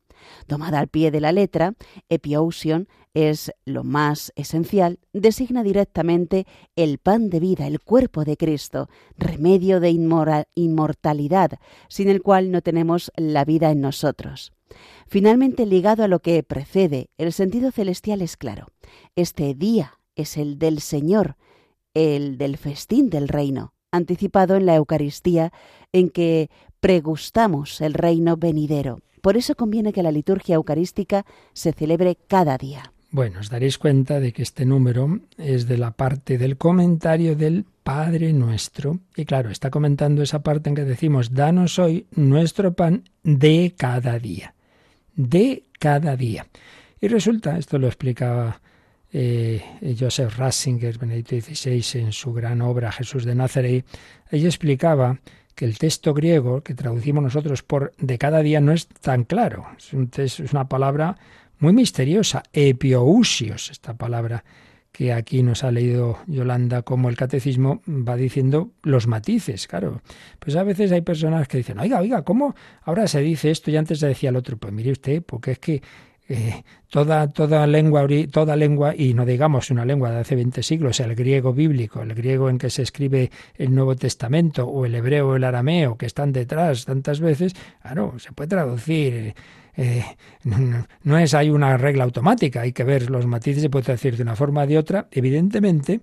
[0.48, 1.76] Tomada al pie de la letra,
[2.10, 6.45] epiousion es lo más esencial, designa directamente
[6.76, 9.91] el pan de vida, el cuerpo de Cristo, remedio de
[10.56, 11.52] inmortalidad,
[11.88, 14.52] sin el cual no tenemos la vida en nosotros.
[15.08, 18.67] Finalmente, ligado a lo que precede, el sentido celestial es claro.
[19.15, 21.38] Este día es el del Señor,
[21.95, 25.51] el del festín del reino, anticipado en la Eucaristía,
[25.91, 28.99] en que pregustamos el reino venidero.
[29.21, 32.91] Por eso conviene que la liturgia eucarística se celebre cada día.
[33.10, 37.65] Bueno, os daréis cuenta de que este número es de la parte del comentario del
[37.81, 38.99] Padre nuestro.
[39.15, 44.19] Y claro, está comentando esa parte en que decimos, danos hoy nuestro pan de cada
[44.19, 44.53] día.
[45.15, 46.47] De cada día.
[46.99, 48.60] Y resulta, esto lo explicaba
[49.12, 53.86] eh, Joseph Ratzinger, Benedicto XVI, en su gran obra Jesús de Nazaret,
[54.32, 55.20] ella explicaba
[55.56, 59.65] que el texto griego que traducimos nosotros por de cada día no es tan claro.
[59.78, 61.18] Es, es una palabra
[61.60, 64.44] muy misteriosa, epiousios, esta palabra
[64.96, 70.02] que aquí nos ha leído Yolanda como el catecismo va diciendo los matices, claro.
[70.39, 73.76] Pues a veces hay personas que dicen, oiga, oiga, ¿cómo ahora se dice esto y
[73.76, 74.56] antes se decía el otro?
[74.56, 75.82] Pues mire usted, porque es que
[76.28, 81.00] eh, toda, toda, lengua, toda lengua, y no digamos una lengua de hace 20 siglos,
[81.00, 85.30] el griego bíblico, el griego en que se escribe el Nuevo Testamento, o el hebreo
[85.30, 89.36] o el arameo, que están detrás tantas veces, claro, se puede traducir.
[89.78, 90.04] Eh,
[91.04, 94.24] no, es hay una regla automática, hay que ver los matices, se puede decir de
[94.24, 95.08] una forma o de otra.
[95.12, 96.02] Evidentemente,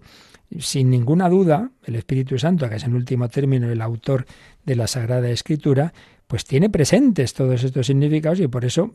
[0.58, 4.26] sin ninguna duda, el Espíritu Santo, que es en último término el autor
[4.64, 5.92] de la Sagrada Escritura,
[6.26, 8.90] pues tiene presentes todos estos significados y por eso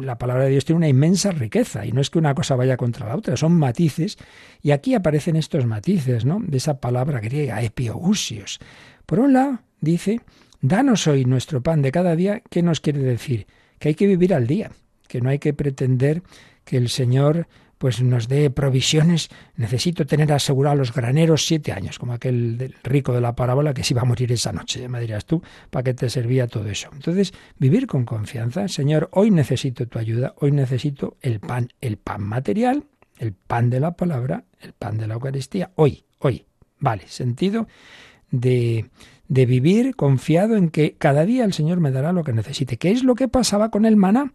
[0.00, 2.78] la palabra de Dios tiene una inmensa riqueza y no es que una cosa vaya
[2.78, 4.16] contra la otra, son matices
[4.62, 6.40] y aquí aparecen estos matices, ¿no?
[6.40, 8.58] De esa palabra griega, epiousios.
[9.04, 10.22] Por un lado, dice,
[10.62, 13.46] danos hoy nuestro pan de cada día, ¿qué nos quiere decir?
[13.78, 14.70] Que hay que vivir al día,
[15.08, 16.22] que no hay que pretender
[16.64, 22.12] que el Señor pues nos dé provisiones, necesito tener asegurado los graneros siete años, como
[22.12, 24.88] aquel rico de la parábola que se iba a morir esa noche.
[24.88, 26.90] Me dirás tú, ¿para qué te servía todo eso?
[26.92, 32.22] Entonces, vivir con confianza, Señor, hoy necesito tu ayuda, hoy necesito el pan, el pan
[32.22, 32.84] material,
[33.18, 36.44] el pan de la palabra, el pan de la Eucaristía, hoy, hoy.
[36.80, 37.66] Vale, sentido
[38.30, 38.90] de,
[39.28, 42.76] de vivir confiado en que cada día el Señor me dará lo que necesite.
[42.76, 44.32] ¿Qué es lo que pasaba con el maná?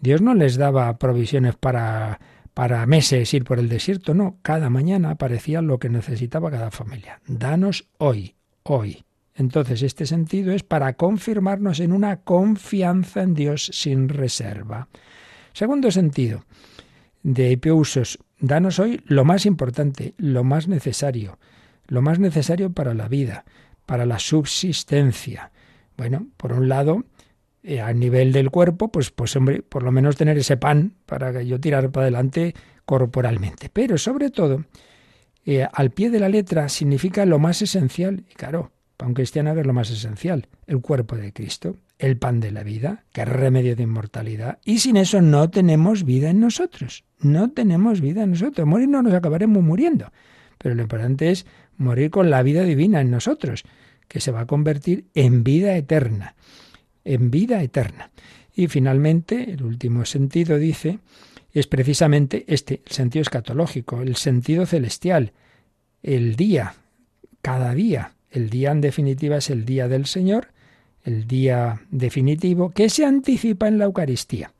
[0.00, 2.20] Dios no les daba provisiones para
[2.56, 7.20] para meses ir por el desierto, no, cada mañana aparecía lo que necesitaba cada familia.
[7.26, 9.04] Danos hoy, hoy.
[9.34, 14.88] Entonces este sentido es para confirmarnos en una confianza en Dios sin reserva.
[15.52, 16.46] Segundo sentido
[17.22, 21.38] de Epeusos, danos hoy lo más importante, lo más necesario,
[21.88, 23.44] lo más necesario para la vida,
[23.84, 25.52] para la subsistencia.
[25.98, 27.04] Bueno, por un lado,
[27.68, 31.32] eh, a nivel del cuerpo, pues, pues hombre, por lo menos tener ese pan para
[31.32, 33.70] que yo tirar para adelante corporalmente.
[33.72, 34.66] Pero sobre todo,
[35.44, 39.52] eh, al pie de la letra significa lo más esencial, y claro, para un cristiano
[39.52, 43.28] es lo más esencial, el cuerpo de Cristo, el pan de la vida, que es
[43.28, 48.30] remedio de inmortalidad, y sin eso no tenemos vida en nosotros, no tenemos vida en
[48.30, 50.12] nosotros, morir no nos acabaremos muriendo,
[50.58, 53.64] pero lo importante es morir con la vida divina en nosotros,
[54.06, 56.36] que se va a convertir en vida eterna
[57.06, 58.10] en vida eterna.
[58.54, 60.98] Y finalmente, el último sentido dice,
[61.52, 65.32] es precisamente este, el sentido escatológico, el sentido celestial,
[66.02, 66.74] el día,
[67.42, 68.12] cada día.
[68.30, 70.48] El día en definitiva es el día del Señor,
[71.04, 74.52] el día definitivo que se anticipa en la Eucaristía.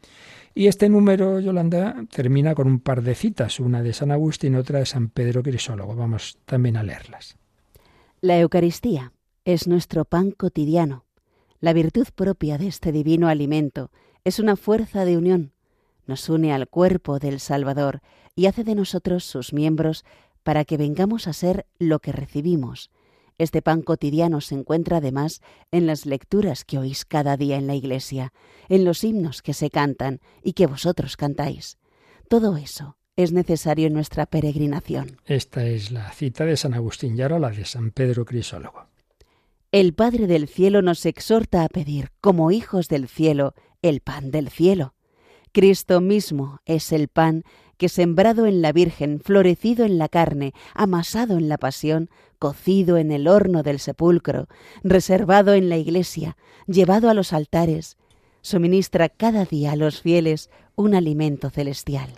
[0.55, 4.79] Y este número, Yolanda, termina con un par de citas, una de San Agustín otra
[4.79, 5.95] de San Pedro Crisólogo.
[5.95, 7.37] Vamos también a leerlas.
[8.23, 9.13] La Eucaristía
[9.45, 11.06] es nuestro pan cotidiano
[11.61, 13.91] la virtud propia de este divino alimento
[14.25, 15.53] es una fuerza de unión.
[16.07, 18.01] Nos une al cuerpo del Salvador
[18.35, 20.05] y hace de nosotros sus miembros
[20.43, 22.91] para que vengamos a ser lo que recibimos.
[23.39, 27.75] Este pan cotidiano se encuentra además en las lecturas que oís cada día en la
[27.75, 28.33] iglesia,
[28.69, 31.79] en los himnos que se cantan y que vosotros cantáis.
[32.29, 35.21] Todo eso es necesario en nuestra peregrinación.
[35.27, 38.87] Esta es la cita de San Agustín y ahora la de San Pedro Crisólogo.
[39.77, 44.49] El Padre del Cielo nos exhorta a pedir, como hijos del cielo, el pan del
[44.49, 44.95] cielo.
[45.53, 47.43] Cristo mismo es el pan
[47.77, 52.09] que sembrado en la Virgen, florecido en la carne, amasado en la pasión,
[52.39, 54.49] cocido en el horno del sepulcro,
[54.83, 57.99] reservado en la iglesia, llevado a los altares,
[58.41, 62.09] suministra cada día a los fieles un alimento celestial.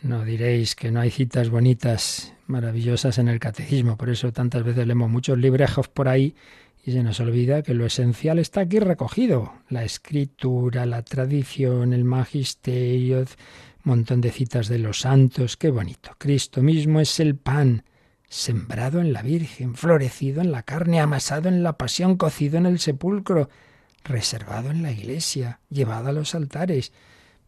[0.00, 4.86] No diréis que no hay citas bonitas, maravillosas en el catecismo, por eso tantas veces
[4.86, 6.36] leemos muchos librejos por ahí
[6.84, 9.52] y se nos olvida que lo esencial está aquí recogido.
[9.68, 13.24] La escritura, la tradición, el magisterio,
[13.82, 15.56] montón de citas de los santos.
[15.56, 16.12] Qué bonito.
[16.18, 17.84] Cristo mismo es el pan,
[18.28, 22.78] sembrado en la Virgen, florecido en la carne, amasado en la pasión, cocido en el
[22.78, 23.50] sepulcro,
[24.02, 26.92] reservado en la iglesia, llevado a los altares,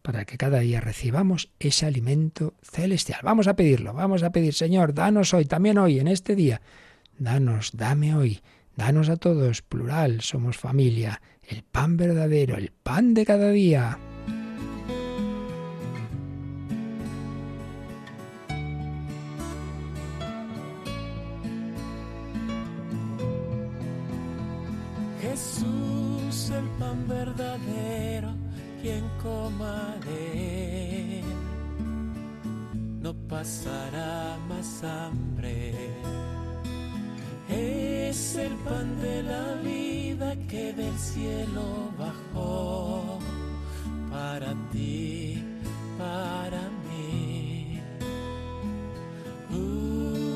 [0.03, 3.21] para que cada día recibamos ese alimento celestial.
[3.23, 6.61] Vamos a pedirlo, vamos a pedir, Señor, danos hoy, también hoy, en este día,
[7.17, 8.41] danos, dame hoy
[8.75, 13.99] Danos a todos, plural, somos familia, el pan verdadero, el pan de cada día.
[25.21, 28.33] Jesús, el pan verdadero,
[28.81, 31.25] quien coma de él,
[33.01, 35.93] no pasará más hambre
[37.53, 43.19] es el pan de la vida que del cielo bajó
[44.11, 45.43] para ti,
[45.97, 47.81] para mí.
[49.51, 50.29] Uh,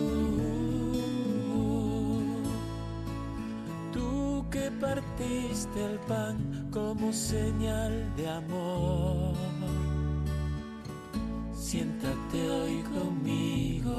[3.93, 9.35] tú que partiste el pan como señal de amor,
[11.53, 13.95] siéntate hoy conmigo.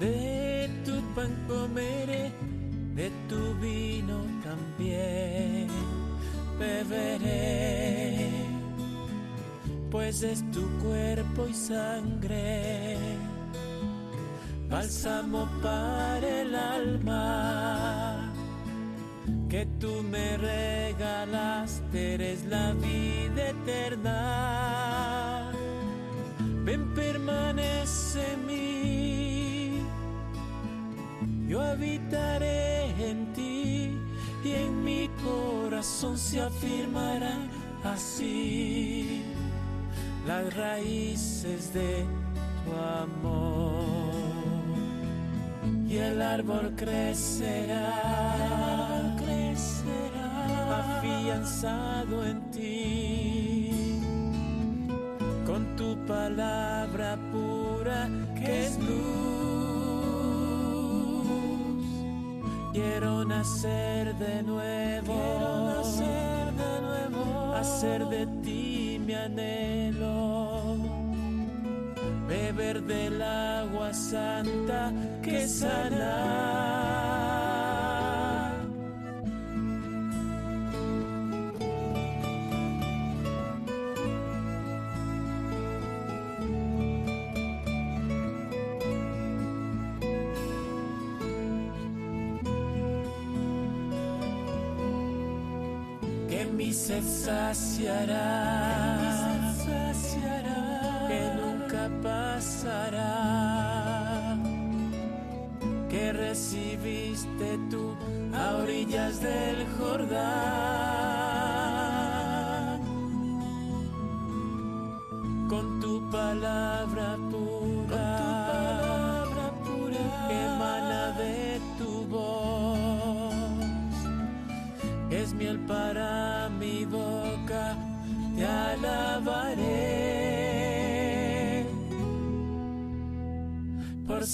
[0.00, 2.30] De tu pan comeré,
[2.94, 5.68] de tu vino también
[6.58, 8.30] beberé,
[9.90, 12.96] pues es tu cuerpo y sangre,
[14.68, 18.32] bálsamo para el alma,
[19.48, 25.52] que tú me regalaste, eres la vida eterna.
[26.64, 28.85] Ven, permanece en mí
[31.48, 33.98] yo habitaré en ti
[34.44, 37.36] y en mi corazón se afirmará
[37.84, 39.22] así.
[40.26, 42.04] las raíces de
[42.64, 42.72] tu
[43.04, 44.26] amor
[45.88, 47.92] y el árbol crecerá,
[49.18, 53.70] crecerá afianzado en ti
[55.46, 59.35] con tu palabra pura que es luz.
[62.76, 70.76] Quiero nacer de nuevo, quiero nacer de nuevo, hacer de ti mi anhelo.
[72.28, 77.25] Beber del agua santa que sana.
[96.56, 98.26] Mi sed saciará.
[102.02, 103.16] Pasará,
[105.88, 107.96] que recibiste tú
[108.34, 110.85] a orillas del Jordán,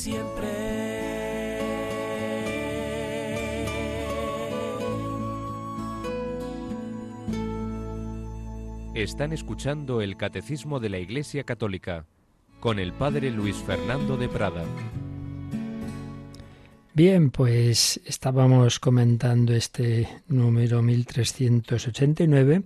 [0.03, 0.48] siempre.
[8.94, 12.05] Están escuchando el Catecismo de la Iglesia Católica
[12.59, 14.64] con el Padre Luis Fernando de Prada.
[16.94, 22.62] Bien, pues estábamos comentando este número 1389.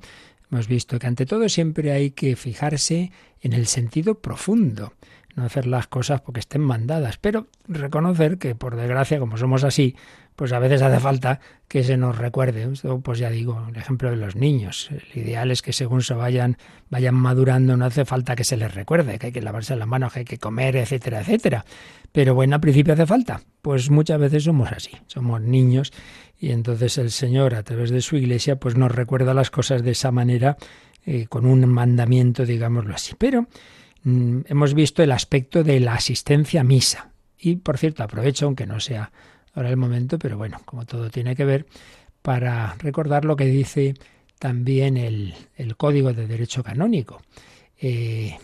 [0.51, 3.12] Hemos visto que ante todo siempre hay que fijarse
[3.43, 4.95] en el sentido profundo
[5.37, 9.95] no hacer las cosas porque estén mandadas, pero reconocer que por desgracia, como somos así,
[10.34, 12.68] pues a veces hace falta que se nos recuerde.
[13.03, 14.91] pues ya digo, el ejemplo de los niños.
[14.91, 16.57] El ideal es que según se vayan,
[16.91, 20.12] vayan madurando, no hace falta que se les recuerde, que hay que lavarse las manos,
[20.12, 21.64] que hay que comer, etcétera, etcétera.
[22.12, 23.43] Pero bueno, al principio hace falta.
[23.61, 25.93] Pues muchas veces somos así, somos niños
[26.39, 29.91] y entonces el Señor a través de su iglesia pues nos recuerda las cosas de
[29.91, 30.57] esa manera,
[31.05, 33.14] eh, con un mandamiento, digámoslo así.
[33.18, 33.49] Pero
[34.07, 37.11] Mm, hemos visto el aspecto de la asistencia misa.
[37.36, 39.11] Y, por cierto, aprovecho, aunque no sea
[39.52, 41.66] ahora el momento, pero bueno, como todo tiene que ver,
[42.22, 43.94] para recordar lo que dice
[44.38, 45.34] también el,
[45.76, 47.20] Código de Derecho Canónico.
[47.80, 48.38] Eh,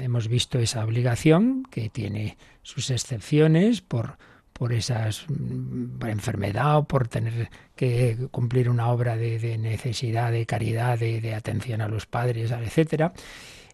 [0.00, 4.18] hemos visto esa obligación que tiene sus excepciones por,
[4.52, 10.98] por esas mm, enfermedad o por tener que cumplir una obra de, necesidad, de caridad,
[10.98, 13.12] de, atención a los padres, etcétera,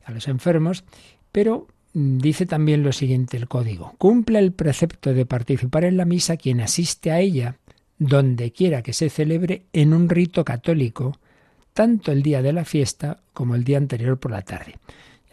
[0.05, 0.85] a los enfermos.
[1.33, 3.95] Pero mm, dice también lo siguiente el código.
[3.99, 7.57] Cumple el precepto de participar en la misa quien asiste a ella,
[7.99, 11.19] donde quiera que se celebre, en un rito católico,
[11.75, 14.77] tanto el día de la fiesta como el día anterior por la tarde.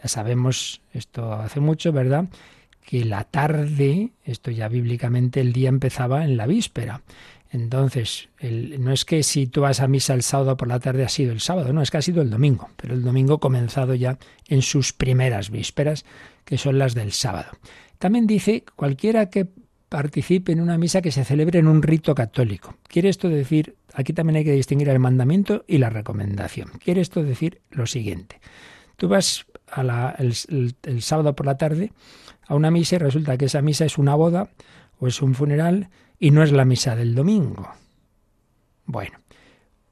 [0.02, 2.26] Ya sabemos, esto hace mucho, ¿verdad?
[2.84, 7.02] Que la tarde, esto ya bíblicamente, el día empezaba en la víspera.
[7.50, 11.08] Entonces, no es que si tú vas a misa el sábado por la tarde ha
[11.08, 14.18] sido el sábado, no, es que ha sido el domingo, pero el domingo comenzado ya
[14.48, 16.04] en sus primeras vísperas,
[16.44, 17.50] que son las del sábado.
[17.98, 19.48] También dice cualquiera que
[19.88, 22.76] participe en una misa que se celebre en un rito católico.
[22.86, 26.70] Quiere esto decir, aquí también hay que distinguir el mandamiento y la recomendación.
[26.84, 28.40] Quiere esto decir lo siguiente.
[28.96, 29.46] Tú vas
[29.76, 31.92] el sábado por la tarde
[32.46, 34.50] a una misa y resulta que esa misa es una boda
[34.98, 35.88] o es un funeral
[36.18, 37.70] y no es la misa del domingo.
[38.86, 39.18] Bueno,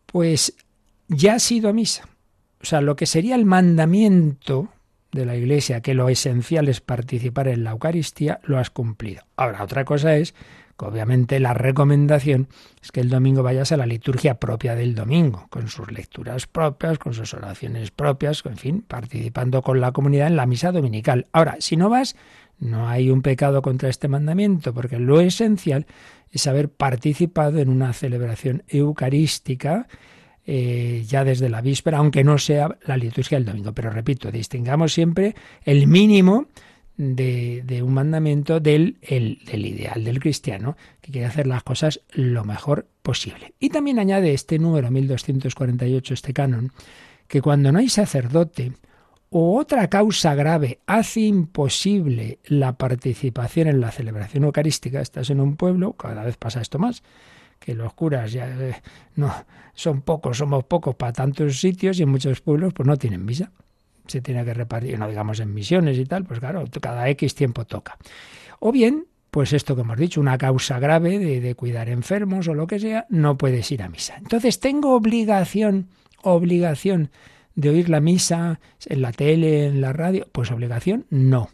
[0.07, 0.55] pues
[1.09, 2.09] ya ha sido a misa.
[2.61, 4.69] O sea, lo que sería el mandamiento
[5.13, 9.23] de la Iglesia, que lo esencial es participar en la Eucaristía, lo has cumplido.
[9.37, 10.35] Ahora, otra cosa es
[10.79, 12.49] que obviamente la recomendación
[12.83, 16.99] es que el domingo vayas a la liturgia propia del domingo, con sus lecturas propias,
[16.99, 21.27] con sus oraciones propias, en fin, participando con la comunidad en la misa dominical.
[21.33, 22.17] Ahora, si no vas,
[22.59, 25.87] no hay un pecado contra este mandamiento, porque lo esencial
[26.31, 29.89] es haber participado en una celebración eucarística
[30.47, 33.73] eh, ya desde la víspera, aunque no sea la liturgia del domingo.
[33.73, 35.35] Pero repito, distingamos siempre
[35.65, 36.47] el mínimo
[36.97, 42.87] de, un mandamiento del, del ideal del cristiano, que quiere hacer las cosas lo mejor
[43.03, 43.55] posible.
[43.61, 46.73] Y también añade este número 1248, este canon,
[47.29, 48.73] que cuando no hay sacerdote,
[49.31, 55.57] o otra causa grave hace imposible la participación en la celebración eucarística, estás en un
[55.57, 57.03] pueblo, cada vez pasa esto más,
[57.59, 58.83] que los curas ya eh,
[59.17, 59.33] no
[59.75, 63.53] son pocos, somos pocos para tantos sitios y en muchos pueblos pues no tienen misa.
[64.07, 67.65] se tiene que repartir, no digamos en misiones y tal, pues claro, cada X tiempo
[67.65, 67.99] toca.
[68.61, 72.55] O bien, pues esto que hemos dicho, una causa grave de, de cuidar enfermos o
[72.55, 74.17] lo que sea, no puedes ir a misa.
[74.17, 75.89] Entonces tengo obligación,
[76.23, 77.11] obligación
[77.57, 80.29] de oír la misa en la tele, en la radio.
[80.31, 81.49] Pues obligación, no.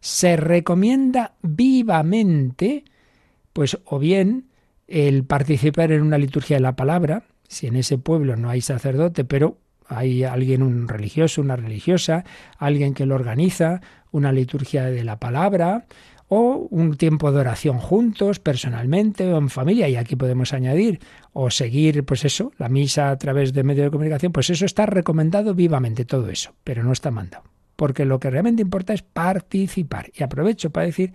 [0.00, 2.84] Se recomienda vivamente,
[3.52, 4.50] pues o bien
[4.86, 9.24] el participar en una liturgia de la palabra, si en ese pueblo no hay sacerdote,
[9.24, 12.24] pero hay alguien, un religioso, una religiosa,
[12.58, 13.80] alguien que lo organiza,
[14.12, 15.86] una liturgia de la palabra,
[16.28, 21.00] o un tiempo de oración juntos, personalmente o en familia, y aquí podemos añadir,
[21.32, 24.86] o seguir, pues eso, la misa a través de medios de comunicación, pues eso está
[24.86, 27.44] recomendado vivamente, todo eso, pero no está mandado.
[27.76, 30.10] Porque lo que realmente importa es participar.
[30.14, 31.12] Y aprovecho para decir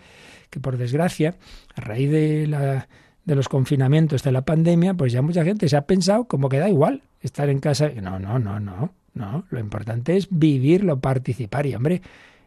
[0.50, 1.36] que, por desgracia,
[1.76, 2.88] a raíz de, la,
[3.26, 6.60] de los confinamientos de la pandemia, pues ya mucha gente se ha pensado como que
[6.60, 7.90] da igual estar en casa.
[8.02, 9.46] No, no, no, no, no.
[9.50, 11.66] Lo importante es vivirlo, participar.
[11.66, 12.02] Y hombre,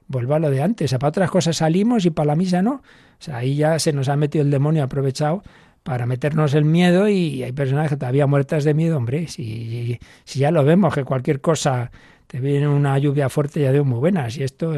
[0.08, 0.92] vuelvo a lo de antes.
[0.92, 2.74] para otras cosas salimos y para la misa no.
[2.74, 2.82] O
[3.22, 5.42] sea, ahí ya se nos ha metido el demonio aprovechado
[5.82, 9.28] para meternos el miedo y hay personas que todavía muertas de miedo, hombre.
[9.28, 11.90] Si, si ya lo vemos, que cualquier cosa
[12.26, 14.36] te viene una lluvia fuerte ya de muy buenas.
[14.36, 14.72] Y esto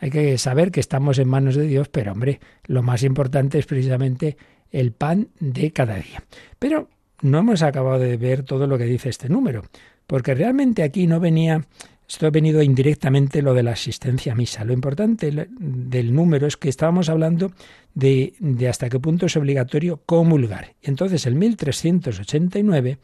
[0.00, 3.66] hay que saber que estamos en manos de Dios, pero hombre, lo más importante es
[3.66, 4.36] precisamente
[4.70, 6.22] el pan de cada día.
[6.58, 6.88] Pero
[7.22, 9.64] no hemos acabado de ver todo lo que dice este número,
[10.06, 11.66] porque realmente aquí no venía
[12.08, 14.64] esto ha venido indirectamente lo de la asistencia a misa.
[14.64, 17.52] Lo importante del número es que estábamos hablando
[17.94, 18.32] de,
[18.68, 20.74] hasta qué punto es obligatorio comulgar.
[20.80, 22.96] Entonces el 1389,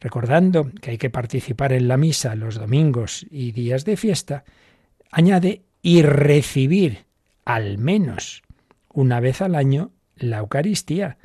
[0.00, 4.44] recordando que hay que participar en la misa los domingos y días de fiesta,
[5.10, 7.04] añade y recibir
[7.44, 8.42] al menos
[8.88, 11.18] una vez al año la Eucaristía,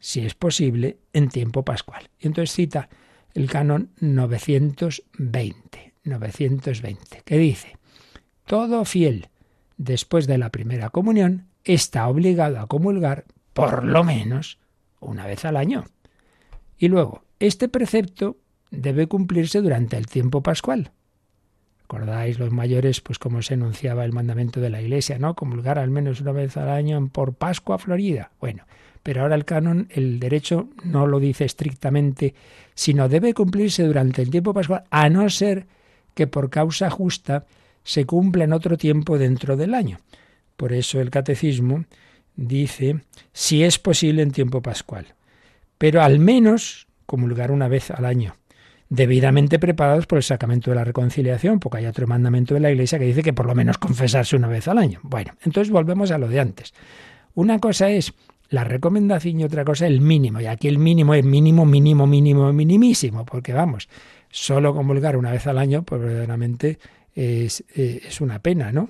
[0.00, 2.10] si es posible, en tiempo pascual.
[2.20, 2.90] Y entonces cita
[3.32, 5.88] el canon 920.
[6.04, 7.76] 920, que dice,
[8.44, 9.28] todo fiel
[9.76, 14.58] después de la primera comunión está obligado a comulgar por lo menos
[15.00, 15.84] una vez al año.
[16.78, 18.36] Y luego, este precepto
[18.70, 20.92] debe cumplirse durante el tiempo pascual.
[21.82, 25.34] ¿Recordáis los mayores, pues como se enunciaba el mandamiento de la Iglesia, ¿no?
[25.34, 28.30] Comulgar al menos una vez al año por Pascua Florida.
[28.40, 28.64] Bueno,
[29.02, 32.34] pero ahora el canon, el derecho no lo dice estrictamente,
[32.74, 35.66] sino debe cumplirse durante el tiempo pascual, a no ser
[36.18, 37.46] que por causa justa
[37.84, 40.00] se cumple en otro tiempo dentro del año.
[40.56, 41.84] Por eso el catecismo
[42.34, 43.02] dice
[43.32, 45.14] si es posible en tiempo pascual,
[45.78, 48.34] pero al menos comulgar una vez al año,
[48.88, 52.98] debidamente preparados por el sacramento de la reconciliación, porque hay otro mandamiento de la Iglesia
[52.98, 54.98] que dice que por lo menos confesarse una vez al año.
[55.04, 56.74] Bueno, entonces volvemos a lo de antes.
[57.34, 58.12] Una cosa es
[58.48, 60.40] la recomendación y otra cosa el mínimo.
[60.40, 63.88] Y aquí el mínimo es mínimo, mínimo, mínimo, minimísimo, porque vamos,
[64.30, 66.78] solo comulgar una vez al año, pues verdaderamente
[67.14, 68.88] es, eh, es una pena, ¿no?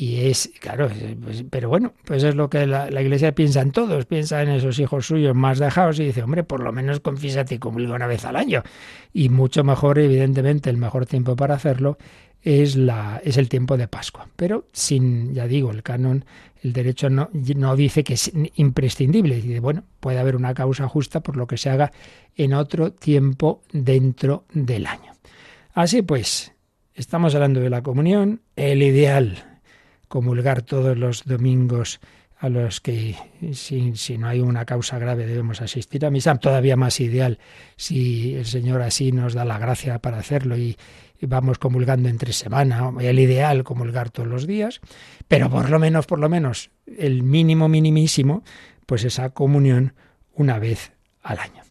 [0.00, 0.88] Y es, claro,
[1.24, 4.78] pues, pero bueno, pues es lo que la, Iglesia piensa en todos, piensa en esos
[4.78, 8.24] hijos suyos más dejados y dice, hombre, por lo menos confiésate y comulga una vez
[8.24, 8.62] al año.
[9.12, 11.98] Y mucho mejor, evidentemente, el mejor tiempo para hacerlo
[12.42, 14.28] es, la, es el tiempo de Pascua.
[14.36, 16.24] Pero sin, ya digo, el canon,
[16.62, 19.36] el derecho no, no dice que es imprescindible.
[19.40, 21.92] Dice, bueno, puede haber una causa justa por lo que se haga
[22.36, 25.12] en otro tiempo dentro del año.
[25.74, 26.52] Así pues,
[26.94, 29.60] estamos hablando de la comunión, el ideal,
[30.08, 32.00] comulgar todos los domingos
[32.40, 33.16] a los que
[33.52, 37.40] si, si, no hay una causa grave debemos asistir a misa, todavía más ideal
[37.76, 40.76] si el Señor así nos da la gracia para hacerlo y,
[41.20, 44.80] y vamos comulgando entre semana, el ideal comulgar todos los días,
[45.26, 48.44] pero por lo menos, por lo menos, el mínimo minimísimo,
[48.86, 49.94] pues esa comunión
[50.34, 50.92] una vez
[51.22, 51.62] al año.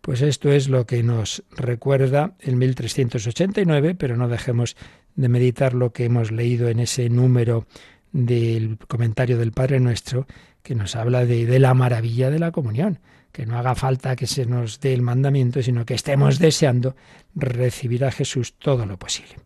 [0.00, 4.76] Pues esto es lo que nos recuerda el 1389, pero no dejemos
[5.14, 7.66] de meditar lo que hemos leído en ese número
[8.12, 10.26] del comentario del Padre Nuestro,
[10.62, 12.98] que nos habla de, de la maravilla de la comunión
[13.32, 16.96] que no haga falta que se nos dé el mandamiento, sino que estemos deseando
[17.34, 19.36] recibir a Jesús todo lo posible.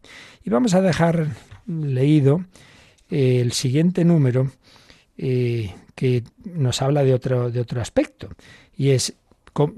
[0.42, 1.28] Y vamos a dejar
[1.66, 2.44] leído
[3.10, 4.50] eh, el siguiente número
[5.16, 8.30] eh, que nos habla de otro, de otro aspecto,
[8.76, 9.14] y es,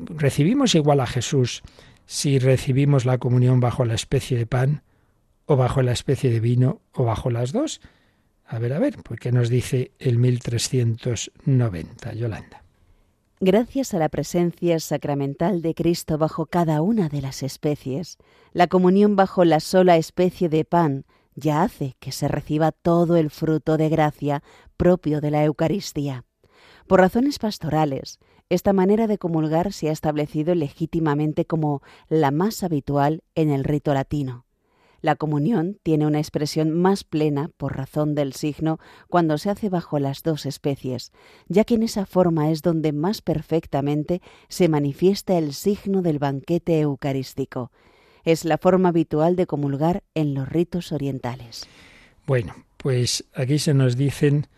[0.08, 1.62] ¿recibimos igual a Jesús
[2.06, 4.82] si recibimos la comunión bajo la especie de pan,
[5.44, 7.80] o bajo la especie de vino, o bajo las dos?
[8.46, 12.65] A ver, a ver, ¿por nos dice el 1390, Yolanda?
[13.40, 18.16] Gracias a la presencia sacramental de Cristo bajo cada una de las especies,
[18.52, 23.28] la comunión bajo la sola especie de pan ya hace que se reciba todo el
[23.28, 24.42] fruto de gracia
[24.78, 26.24] propio de la Eucaristía.
[26.86, 33.22] Por razones pastorales, esta manera de comulgar se ha establecido legítimamente como la más habitual
[33.34, 34.45] en el rito latino.
[35.06, 40.00] La comunión tiene una expresión más plena por razón del signo cuando se hace bajo
[40.00, 41.12] las dos especies,
[41.46, 46.80] ya que en esa forma es donde más perfectamente se manifiesta el signo del banquete
[46.80, 47.70] eucarístico.
[48.24, 51.68] Es la forma habitual de comulgar en los ritos orientales.
[52.26, 54.48] Bueno, pues aquí se nos dicen,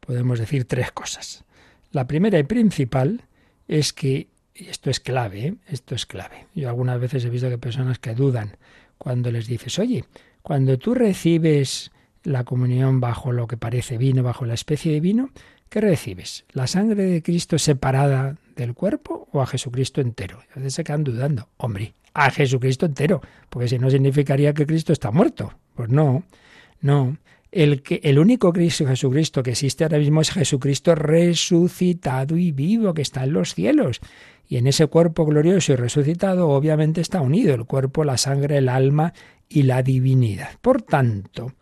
[0.00, 1.44] podemos decir, tres cosas.
[1.90, 3.24] La primera y principal
[3.68, 5.54] es que, y esto es clave, ¿eh?
[5.66, 6.46] esto es clave.
[6.54, 8.56] Yo algunas veces he visto que personas que dudan
[9.02, 10.04] cuando les dices, oye,
[10.42, 11.90] cuando tú recibes
[12.22, 15.30] la comunión bajo lo que parece vino, bajo la especie de vino,
[15.68, 16.44] ¿qué recibes?
[16.52, 20.38] ¿La sangre de Cristo separada del cuerpo o a Jesucristo entero?
[20.54, 21.48] A veces se quedan dudando.
[21.56, 25.52] Hombre, a Jesucristo entero, porque si no significaría que Cristo está muerto.
[25.74, 26.22] Pues no,
[26.80, 27.16] no.
[27.52, 32.94] El, que, el único Cristo, Jesucristo que existe ahora mismo es Jesucristo resucitado y vivo,
[32.94, 34.00] que está en los cielos.
[34.48, 38.70] Y en ese cuerpo glorioso y resucitado obviamente está unido el cuerpo, la sangre, el
[38.70, 39.12] alma
[39.50, 40.58] y la divinidad.
[40.62, 41.52] Por tanto,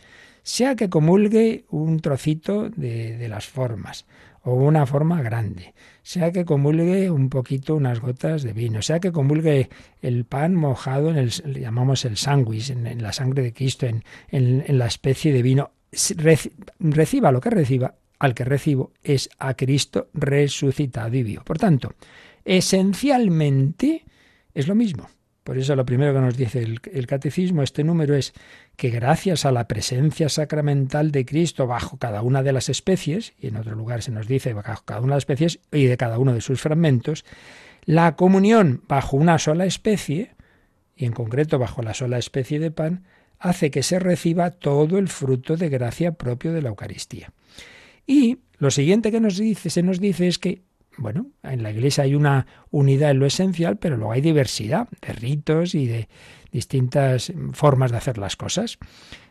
[0.45, 4.07] sea que comulgue un trocito de, de las formas,
[4.43, 9.13] o una forma grande, sea que comulgue un poquito unas gotas de vino, sea que
[9.13, 9.69] comulgue
[10.01, 14.79] el pan mojado en el, llamamos el sándwich, en, la sangre de Cristo, en, en
[14.79, 15.73] la especie de vino,
[16.79, 21.43] reciba lo que reciba, al que recibo es a Cristo resucitado y vivo.
[21.45, 21.95] Por tanto,
[22.45, 24.05] esencialmente
[24.55, 25.09] es lo mismo.
[25.43, 28.35] Por eso lo primero que nos dice el, catecismo, este número, es
[28.77, 33.49] que gracias a la presencia sacramental de Cristo bajo cada una de las especies, y
[33.49, 36.19] en otro lugar se nos dice bajo cada una de las especies y de cada
[36.19, 37.25] uno de sus fragmentos,
[37.85, 40.37] la comunión bajo una sola especie,
[40.95, 43.05] y en concreto bajo la sola especie de pan,
[43.41, 47.33] hace que se reciba todo el fruto de gracia propio de la Eucaristía.
[48.07, 50.63] Y lo siguiente que nos dice, se nos dice es que,
[50.99, 55.13] bueno, en la Iglesia hay una unidad en lo esencial, pero luego hay diversidad de
[55.15, 56.09] ritos y de
[56.53, 58.79] distintas formas de hacer las cosas.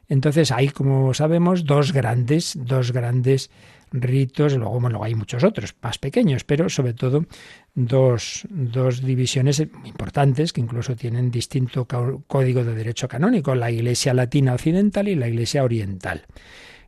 [0.07, 3.51] Entonces hay, como sabemos, dos grandes, dos grandes
[3.91, 7.25] ritos, luego, bueno, hay muchos otros más pequeños, pero sobre todo
[7.73, 14.53] dos, dos divisiones importantes que incluso tienen distinto código de derecho canónico, la Iglesia Latina
[14.53, 16.25] Occidental y la Iglesia Oriental.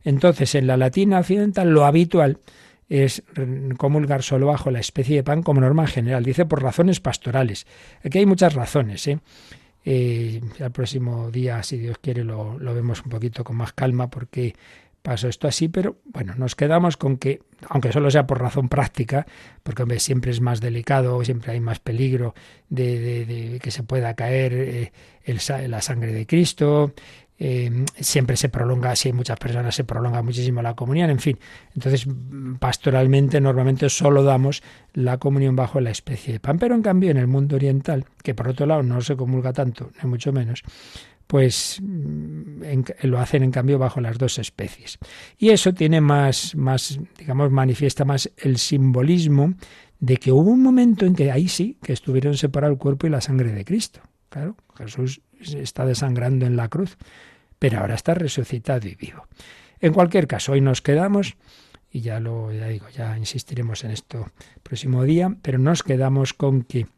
[0.04, 2.38] Entonces, en la Latina Occidental lo habitual
[2.88, 3.22] es
[3.78, 6.24] comulgar solo bajo la especie de pan como norma general.
[6.24, 7.66] Dice por razones pastorales.
[8.04, 9.06] Aquí hay muchas razones.
[9.08, 9.18] ¿eh?
[9.84, 14.54] Eh, el próximo día, si Dios quiere, lo, vemos un poquito con más calma porque
[15.02, 19.26] pasó esto así, pero bueno, nos quedamos con que, aunque solo sea por razón práctica,
[19.62, 22.34] porque siempre es más delicado, siempre hay más peligro
[22.68, 24.92] de, que se pueda caer eh,
[25.68, 26.94] la sangre de Cristo,
[27.44, 31.40] eh, siempre se prolonga, si hay muchas personas, se prolonga muchísimo la comunión, en fin.
[31.74, 32.06] Entonces,
[32.60, 34.62] pastoralmente, normalmente solo damos
[34.94, 38.34] la comunión bajo la especie de pan, pero en cambio en el mundo oriental, que
[38.34, 40.62] por otro lado no se comulga tanto, ni mucho menos,
[41.32, 42.60] pues mm,
[43.04, 44.98] lo hacen en cambio bajo las dos especies.
[45.38, 49.54] Y eso tiene más, más, digamos, manifiesta más el simbolismo
[49.98, 53.10] de que hubo un momento en que ahí sí, que estuvieron separados el cuerpo y
[53.10, 54.02] la sangre de Cristo.
[54.28, 56.98] Claro, Jesús está desangrando en la cruz,
[57.58, 59.26] pero ahora está resucitado y vivo.
[59.80, 61.36] En cualquier caso, hoy nos quedamos,
[61.90, 64.26] y ya lo ya digo, ya insistiremos en esto
[64.62, 66.88] próximo día, pero nos quedamos con que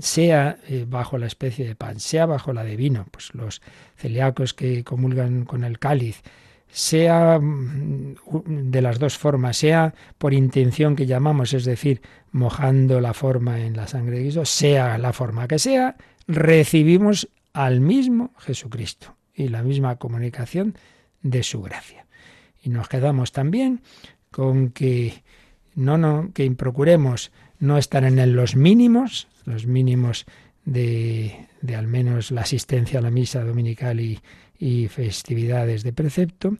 [0.00, 3.62] sea eh, bajo la especie de pan, sea bajo la de vino, pues los
[3.96, 6.22] celíacos que comulgan con el cáliz,
[6.68, 8.14] sea mm,
[8.70, 13.76] de las dos formas, sea por intención que llamamos, es decir, mojando la forma en
[13.76, 19.62] la sangre de Cristo, sea la forma que sea, recibimos al mismo Jesucristo y la
[19.62, 20.76] misma comunicación
[21.22, 22.06] de su gracia.
[22.62, 23.82] Y nos quedamos también
[24.30, 25.22] con que
[25.74, 30.26] no, no, que procuremos no estar en los mínimos, los mínimos
[30.64, 34.20] de, al menos la asistencia a la misa dominical y,
[34.88, 36.56] festividades de precepto,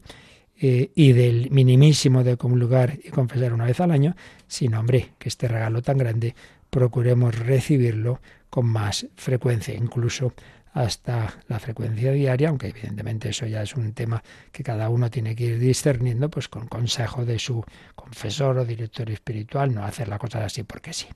[0.59, 4.15] eh, y del minimísimo de comulgar y confesar una vez al año,
[4.45, 6.35] sino, hombre, que este regalo tan grande
[6.69, 8.19] procuremos recibirlo
[8.49, 10.33] con más frecuencia, incluso
[10.73, 15.35] hasta la frecuencia diaria, aunque evidentemente eso ya es un tema que cada uno tiene
[15.35, 17.63] que ir discerniendo, pues con consejo de su
[17.95, 21.07] confesor o director espiritual, no hacer la cosa así porque sí.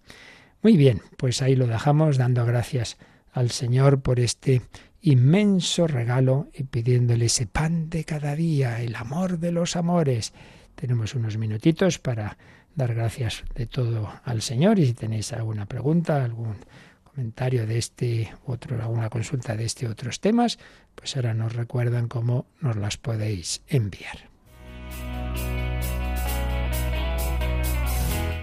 [0.68, 2.98] Muy bien, pues ahí lo dejamos dando gracias
[3.32, 4.64] al Señor por este
[5.00, 10.34] inmenso regalo y pidiéndole ese pan de cada día, el amor de los amores.
[10.76, 12.38] Tenemos unos minutitos para
[12.76, 16.58] dar gracias de todo al Señor y si tenéis alguna pregunta, algún
[17.06, 20.60] comentario de este otro, alguna consulta de este otros temas,
[20.96, 24.37] pues ahora nos recuerdan cómo nos las podéis enviar.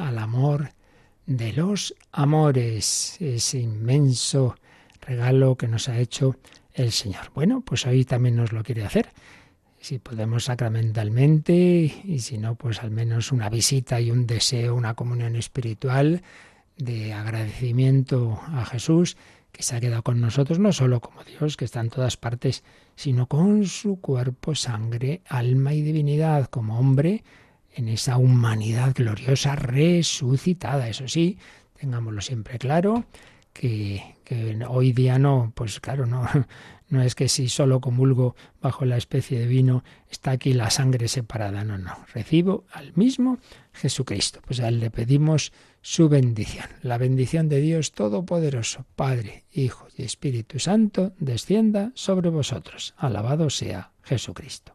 [0.00, 0.70] al amor
[1.26, 4.56] de los amores, ese inmenso
[5.00, 6.36] regalo que nos ha hecho
[6.74, 7.30] el Señor.
[7.32, 9.10] Bueno, pues hoy también nos lo quiere hacer.
[9.78, 11.54] Si podemos sacramentalmente
[12.04, 16.22] y si no, pues al menos una visita y un deseo, una comunión espiritual
[16.76, 19.16] de agradecimiento a Jesús
[19.52, 22.64] que se ha quedado con nosotros no solo como Dios, que está en todas partes,
[22.96, 27.22] sino con su cuerpo, sangre, alma y divinidad, como hombre,
[27.74, 30.88] en esa humanidad gloriosa resucitada.
[30.88, 31.38] Eso sí,
[31.78, 33.04] tengámoslo siempre claro,
[33.52, 34.02] que,
[34.68, 36.26] hoy día no, pues claro, no,
[36.88, 41.08] no es que si solo comulgo bajo la especie de vino está aquí la sangre
[41.08, 43.38] separada, no, no, recibo al mismo
[43.72, 44.40] Jesucristo.
[44.46, 45.52] Pues a él le pedimos
[45.82, 46.66] su bendición.
[46.82, 52.94] La bendición de Dios Todopoderoso, Padre, Hijo y Espíritu Santo, descienda sobre vosotros.
[52.96, 54.74] Alabado sea Jesucristo.